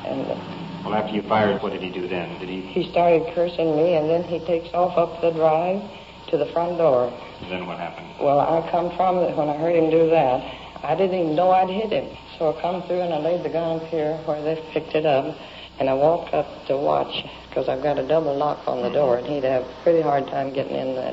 and 0.05 0.31
uh, 0.31 0.68
Well, 0.83 0.93
after 0.93 1.13
you 1.13 1.21
fired, 1.23 1.61
what 1.61 1.73
did 1.73 1.81
he 1.81 1.89
do 1.91 2.07
then? 2.07 2.39
Did 2.39 2.49
he? 2.49 2.61
he 2.61 2.89
started 2.91 3.33
cursing 3.35 3.75
me, 3.75 3.95
and 3.95 4.09
then 4.09 4.23
he 4.23 4.39
takes 4.39 4.73
off 4.73 4.97
up 4.97 5.21
the 5.21 5.31
drive 5.31 5.81
to 6.29 6.37
the 6.37 6.45
front 6.47 6.77
door. 6.77 7.11
Then 7.49 7.65
what 7.67 7.79
happened? 7.79 8.07
Well, 8.19 8.39
I 8.39 8.69
come 8.71 8.95
from 8.95 9.17
it 9.17 9.35
when 9.35 9.49
I 9.49 9.57
heard 9.57 9.75
him 9.75 9.89
do 9.89 10.09
that. 10.09 10.39
I 10.83 10.95
didn't 10.95 11.19
even 11.19 11.35
know 11.35 11.51
I'd 11.51 11.69
hit 11.69 11.91
him. 11.91 12.15
So 12.37 12.55
I 12.55 12.61
come 12.61 12.83
through 12.83 13.01
and 13.01 13.13
I 13.13 13.19
laid 13.19 13.43
the 13.43 13.49
gun 13.49 13.81
up 13.81 13.87
here 13.87 14.15
where 14.25 14.41
they 14.41 14.55
picked 14.71 14.95
it 14.95 15.05
up, 15.05 15.35
and 15.79 15.89
I 15.89 15.93
walked 15.93 16.33
up 16.33 16.47
to 16.67 16.77
watch 16.77 17.25
because 17.49 17.67
I've 17.67 17.83
got 17.83 17.99
a 17.99 18.07
double 18.07 18.35
lock 18.35 18.67
on 18.67 18.81
the 18.81 18.89
door, 18.89 19.17
and 19.17 19.27
he'd 19.27 19.43
have 19.43 19.63
a 19.63 19.75
pretty 19.83 20.01
hard 20.01 20.27
time 20.27 20.53
getting 20.53 20.75
in 20.75 20.95
the 20.95 21.09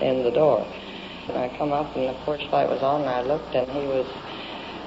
in 0.00 0.24
the 0.24 0.30
door. 0.30 0.66
And 1.28 1.38
I 1.38 1.56
come 1.56 1.72
up 1.72 1.94
and 1.96 2.08
the 2.08 2.14
porch 2.24 2.42
light 2.50 2.68
was 2.68 2.82
on, 2.82 3.02
and 3.02 3.10
I 3.10 3.22
looked, 3.22 3.54
and 3.54 3.70
he 3.70 3.86
was 3.86 4.06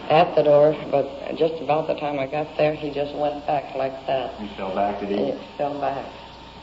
at 0.09 0.35
the 0.35 0.43
door, 0.43 0.75
but 0.91 1.35
just 1.37 1.61
about 1.61 1.87
the 1.87 1.95
time 1.95 2.19
I 2.19 2.27
got 2.27 2.47
there, 2.57 2.73
he 2.75 2.91
just 2.93 3.13
went 3.15 3.45
back 3.45 3.75
like 3.75 3.93
that. 4.07 4.39
He 4.39 4.47
fell 4.55 4.73
back, 4.73 4.99
did 4.99 5.09
he? 5.09 5.31
He 5.31 5.57
fell 5.57 5.79
back 5.79 6.05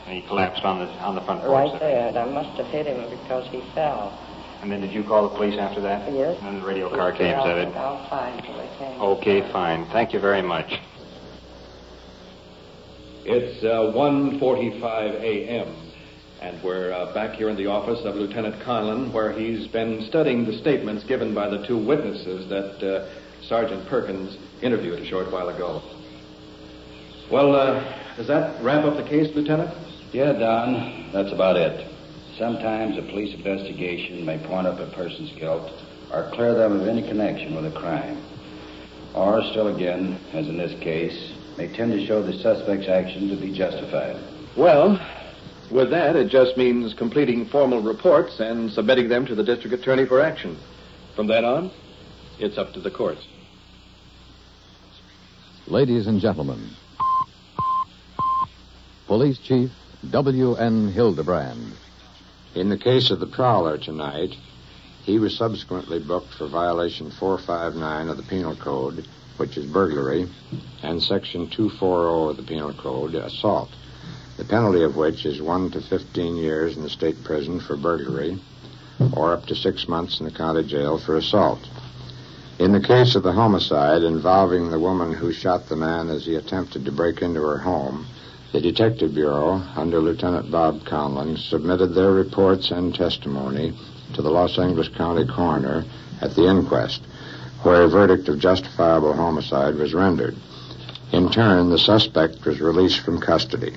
And 0.07 0.21
he 0.21 0.27
collapsed 0.27 0.63
on 0.63 0.79
the 0.79 0.87
on 1.01 1.15
the 1.15 1.21
front 1.21 1.41
porch. 1.41 1.71
right 1.71 1.79
there, 1.79 2.07
and 2.09 2.17
I 2.17 2.25
must 2.25 2.57
have 2.57 2.67
hit 2.67 2.87
him 2.87 3.09
because 3.09 3.47
he 3.49 3.61
fell. 3.73 4.13
And 4.61 4.71
then 4.71 4.81
did 4.81 4.91
you 4.91 5.03
call 5.03 5.29
the 5.29 5.35
police 5.35 5.59
after 5.59 5.81
that? 5.81 6.11
Yes. 6.11 6.37
And 6.41 6.61
the 6.61 6.65
radio 6.65 6.89
car 6.89 7.11
came, 7.11 7.37
said 7.43 7.57
it. 7.57 7.75
Outside, 7.75 8.41
so 8.45 8.57
they 8.57 8.69
came. 8.79 9.01
Okay, 9.01 9.51
fine. 9.51 9.85
Thank 9.91 10.13
you 10.13 10.19
very 10.19 10.41
much. 10.41 10.71
It's 13.27 13.63
uh, 13.63 13.91
1.45 13.95 14.81
a.m., 15.21 15.91
and 16.41 16.63
we're 16.63 16.93
uh, 16.93 17.13
back 17.13 17.35
here 17.35 17.49
in 17.49 17.57
the 17.57 17.65
office 17.65 17.99
of 18.05 18.15
Lieutenant 18.15 18.61
Conlon, 18.63 19.11
where 19.11 19.33
he's 19.33 19.67
been 19.67 20.05
studying 20.09 20.45
the 20.45 20.53
statements 20.59 21.03
given 21.05 21.33
by 21.33 21.49
the 21.49 21.65
two 21.67 21.77
witnesses 21.83 22.47
that 22.49 22.87
uh, 22.87 23.09
Sergeant 23.47 23.87
Perkins 23.87 24.37
interviewed 24.61 24.99
a 24.99 25.05
short 25.05 25.31
while 25.31 25.49
ago. 25.49 25.81
Well, 27.31 27.55
uh, 27.55 28.15
does 28.17 28.27
that 28.27 28.63
wrap 28.63 28.85
up 28.85 28.97
the 28.97 29.03
case, 29.03 29.35
Lieutenant? 29.35 29.71
Yeah, 30.11 30.33
Don, 30.33 31.11
that's 31.11 31.31
about 31.31 31.55
it. 31.55 31.91
Sometimes 32.37 32.97
a 32.97 33.01
police 33.01 33.35
investigation 33.35 34.25
may 34.25 34.37
point 34.45 34.67
up 34.67 34.79
a 34.79 34.91
person's 34.91 35.31
guilt 35.33 35.71
or 36.11 36.29
clear 36.33 36.53
them 36.53 36.79
of 36.79 36.87
any 36.87 37.01
connection 37.01 37.55
with 37.55 37.65
a 37.65 37.77
crime. 37.77 38.23
Or, 39.13 39.41
still 39.51 39.73
again, 39.73 40.19
as 40.33 40.47
in 40.47 40.57
this 40.57 40.77
case, 40.81 41.33
may 41.57 41.73
tend 41.75 41.93
to 41.93 42.05
show 42.05 42.21
the 42.21 42.33
suspect's 42.33 42.87
action 42.87 43.29
to 43.29 43.35
be 43.35 43.55
justified. 43.55 44.17
Well, 44.57 44.99
with 45.71 45.89
that, 45.91 46.15
it 46.15 46.29
just 46.29 46.57
means 46.57 46.93
completing 46.93 47.47
formal 47.47 47.81
reports 47.81 48.39
and 48.39 48.71
submitting 48.71 49.09
them 49.09 49.25
to 49.25 49.35
the 49.35 49.43
district 49.43 49.73
attorney 49.81 50.05
for 50.05 50.21
action. 50.21 50.57
From 51.15 51.27
then 51.27 51.45
on, 51.45 51.71
it's 52.39 52.57
up 52.57 52.73
to 52.73 52.81
the 52.81 52.91
courts. 52.91 53.25
Ladies 55.67 56.05
and 56.05 56.21
gentlemen, 56.21 56.69
Police 59.07 59.39
Chief 59.39 59.71
W.N. 60.11 60.89
Hildebrand. 60.89 61.73
In 62.53 62.69
the 62.69 62.77
case 62.77 63.09
of 63.09 63.19
the 63.19 63.25
prowler 63.25 63.79
tonight, 63.79 64.35
he 65.01 65.17
was 65.17 65.35
subsequently 65.35 65.97
booked 65.97 66.35
for 66.35 66.47
violation 66.47 67.09
459 67.09 68.09
of 68.09 68.17
the 68.17 68.21
Penal 68.21 68.55
Code, 68.55 69.07
which 69.37 69.57
is 69.57 69.65
burglary, 69.65 70.29
and 70.83 71.01
section 71.01 71.49
240 71.49 72.29
of 72.29 72.37
the 72.37 72.43
Penal 72.43 72.73
Code, 72.73 73.15
assault, 73.15 73.69
the 74.37 74.45
penalty 74.45 74.83
of 74.83 74.95
which 74.95 75.25
is 75.25 75.41
1 75.41 75.71
to 75.71 75.81
15 75.81 76.35
years 76.35 76.77
in 76.77 76.83
the 76.83 76.89
state 76.91 77.23
prison 77.23 77.59
for 77.59 77.75
burglary, 77.75 78.39
or 79.13 79.33
up 79.33 79.47
to 79.47 79.55
six 79.55 79.87
months 79.87 80.19
in 80.19 80.27
the 80.27 80.31
county 80.31 80.63
jail 80.63 80.99
for 80.99 81.15
assault. 81.15 81.67
In 82.57 82.71
the 82.71 82.79
case 82.79 83.15
of 83.15 83.23
the 83.23 83.33
homicide 83.33 84.01
involving 84.01 84.69
the 84.69 84.79
woman 84.79 85.11
who 85.11 85.33
shot 85.33 85.67
the 85.67 85.75
man 85.75 86.09
as 86.09 86.25
he 86.25 86.35
attempted 86.35 86.85
to 86.85 86.91
break 86.91 87.21
into 87.21 87.41
her 87.41 87.57
home, 87.57 88.05
the 88.53 88.61
Detective 88.61 89.13
Bureau, 89.13 89.61
under 89.75 89.99
Lieutenant 89.99 90.49
Bob 90.49 90.85
Conlon, 90.85 91.35
submitted 91.35 91.93
their 91.93 92.11
reports 92.11 92.71
and 92.71 92.95
testimony 92.95 93.73
to 94.13 94.21
the 94.21 94.31
Los 94.31 94.57
Angeles 94.57 94.87
County 94.87 95.25
coroner 95.25 95.83
at 96.21 96.33
the 96.35 96.47
inquest, 96.47 97.01
where 97.63 97.81
a 97.81 97.89
verdict 97.89 98.29
of 98.29 98.39
justifiable 98.39 99.11
homicide 99.11 99.75
was 99.75 99.93
rendered. 99.93 100.37
In 101.11 101.29
turn, 101.29 101.69
the 101.69 101.77
suspect 101.77 102.45
was 102.45 102.61
released 102.61 103.01
from 103.01 103.19
custody. 103.19 103.73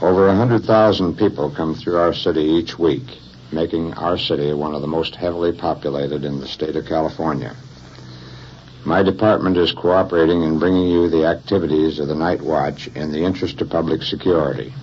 Over 0.00 0.26
a 0.26 0.38
100,000 0.38 1.18
people 1.18 1.50
come 1.50 1.74
through 1.74 1.96
our 1.96 2.14
city 2.14 2.42
each 2.42 2.78
week, 2.78 3.18
making 3.52 3.94
our 3.94 4.18
city 4.18 4.52
one 4.52 4.74
of 4.74 4.80
the 4.80 4.86
most 4.86 5.14
heavily 5.14 5.52
populated 5.52 6.24
in 6.24 6.40
the 6.40 6.46
state 6.46 6.76
of 6.76 6.86
California. 6.86 7.54
My 8.84 9.02
department 9.02 9.56
is 9.56 9.70
cooperating 9.70 10.42
in 10.42 10.58
bringing 10.58 10.88
you 10.88 11.08
the 11.08 11.26
activities 11.26 11.98
of 11.98 12.08
the 12.08 12.16
night 12.16 12.40
watch 12.40 12.88
in 12.88 13.12
the 13.12 13.24
interest 13.24 13.60
of 13.60 13.70
public 13.70 14.02
security. 14.02 14.74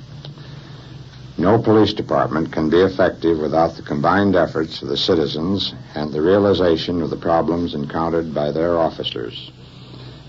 No 1.38 1.58
police 1.58 1.94
department 1.94 2.52
can 2.52 2.70
be 2.70 2.80
effective 2.80 3.40
without 3.40 3.76
the 3.76 3.82
combined 3.82 4.36
efforts 4.36 4.82
of 4.82 4.90
the 4.90 4.98
citizens 4.98 5.74
and 5.96 6.12
the 6.12 6.22
realization 6.22 7.02
of 7.02 7.10
the 7.10 7.18
problems 7.18 7.74
encountered 7.74 8.34
by 8.34 8.52
their 8.52 8.78
officers. 8.78 9.52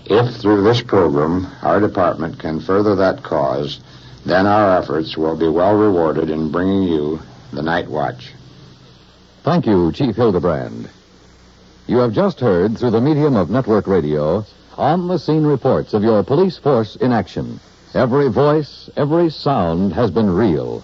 If 0.05 0.35
through 0.35 0.63
this 0.63 0.81
program 0.81 1.47
our 1.61 1.79
department 1.79 2.39
can 2.39 2.59
further 2.59 2.95
that 2.95 3.23
cause, 3.23 3.79
then 4.25 4.45
our 4.45 4.77
efforts 4.77 5.17
will 5.17 5.37
be 5.37 5.47
well 5.47 5.75
rewarded 5.75 6.29
in 6.29 6.51
bringing 6.51 6.83
you 6.83 7.21
the 7.51 7.61
night 7.61 7.89
watch. 7.89 8.33
Thank 9.43 9.65
you, 9.65 9.91
Chief 9.91 10.15
Hildebrand. 10.15 10.89
You 11.87 11.97
have 11.97 12.13
just 12.13 12.39
heard, 12.39 12.77
through 12.77 12.91
the 12.91 13.01
medium 13.01 13.35
of 13.35 13.49
network 13.49 13.87
radio, 13.87 14.45
on 14.77 15.07
the 15.07 15.17
scene 15.17 15.43
reports 15.43 15.93
of 15.93 16.03
your 16.03 16.23
police 16.23 16.57
force 16.57 16.95
in 16.95 17.11
action. 17.11 17.59
Every 17.93 18.29
voice, 18.29 18.89
every 18.95 19.29
sound 19.29 19.93
has 19.93 20.11
been 20.11 20.29
real. 20.29 20.83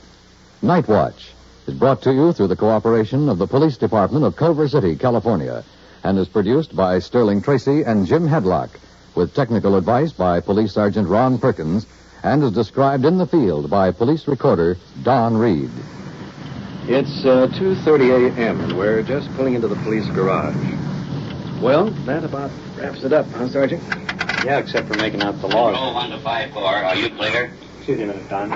Night 0.62 0.88
Watch 0.88 1.32
is 1.68 1.76
brought 1.76 2.02
to 2.02 2.14
you 2.14 2.34
through 2.34 2.48
the 2.48 2.56
cooperation 2.56 3.30
of 3.30 3.38
the 3.38 3.48
Police 3.48 3.78
Department 3.78 4.26
of 4.26 4.36
Culver 4.36 4.68
City, 4.68 4.96
California, 4.96 5.64
and 6.04 6.18
is 6.18 6.28
produced 6.28 6.76
by 6.76 7.00
Sterling 7.00 7.42
Tracy 7.42 7.84
and 7.84 8.06
Jim 8.08 8.28
Headlock, 8.28 8.70
with 9.16 9.34
technical 9.34 9.76
advice 9.76 10.12
by 10.12 10.42
Police 10.42 10.74
Sergeant 10.74 11.08
Ron 11.08 11.38
Perkins, 11.38 11.86
and 12.24 12.44
is 12.44 12.52
described 12.52 13.06
in 13.06 13.18
the 13.18 13.28
field 13.28 13.70
by 13.70 13.92
police 13.92 14.28
recorder 14.28 14.78
Donn 15.04 15.38
Reid. 15.38 15.70
It's 16.90 17.26
uh, 17.26 17.48
2.30 17.60 18.38
a.m., 18.38 18.62
and 18.62 18.78
we're 18.78 19.04
just 19.04 19.30
pulling 19.36 19.56
into 19.56 19.68
the 19.68 19.76
police 19.76 20.08
garage. 20.12 20.56
Well, 21.62 21.90
that 22.06 22.24
about 22.24 22.50
wraps 22.78 23.04
it 23.04 23.12
up, 23.12 23.26
huh, 23.28 23.50
Sergeant? 23.50 23.84
Yeah, 24.46 24.60
except 24.60 24.88
for 24.88 24.96
making 24.96 25.22
out 25.22 25.40
the 25.42 25.48
laws. 25.48 25.76
Control 25.76 25.94
1 25.96 26.10
to 26.12 26.20
5 26.20 26.54
4. 26.54 26.64
Are 26.64 26.96
you 26.96 27.10
clear? 27.10 27.54
Excuse 27.78 27.98
me 27.98 28.04
a 28.06 28.08
minute, 28.08 28.30
Don. 28.30 28.52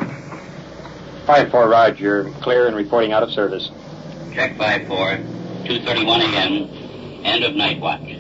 5-4, 1.26 1.70
Rod, 1.70 2.00
you're 2.00 2.30
clear 2.42 2.68
and 2.68 2.76
reporting 2.76 3.12
out 3.12 3.22
of 3.22 3.32
service. 3.32 3.70
Check 4.34 4.58
5 4.58 4.88
4. 4.88 4.98
2.31 5.18 6.34
a.m. 6.34 7.26
End 7.26 7.44
of 7.44 7.54
night 7.56 7.82
watch. 7.82 8.16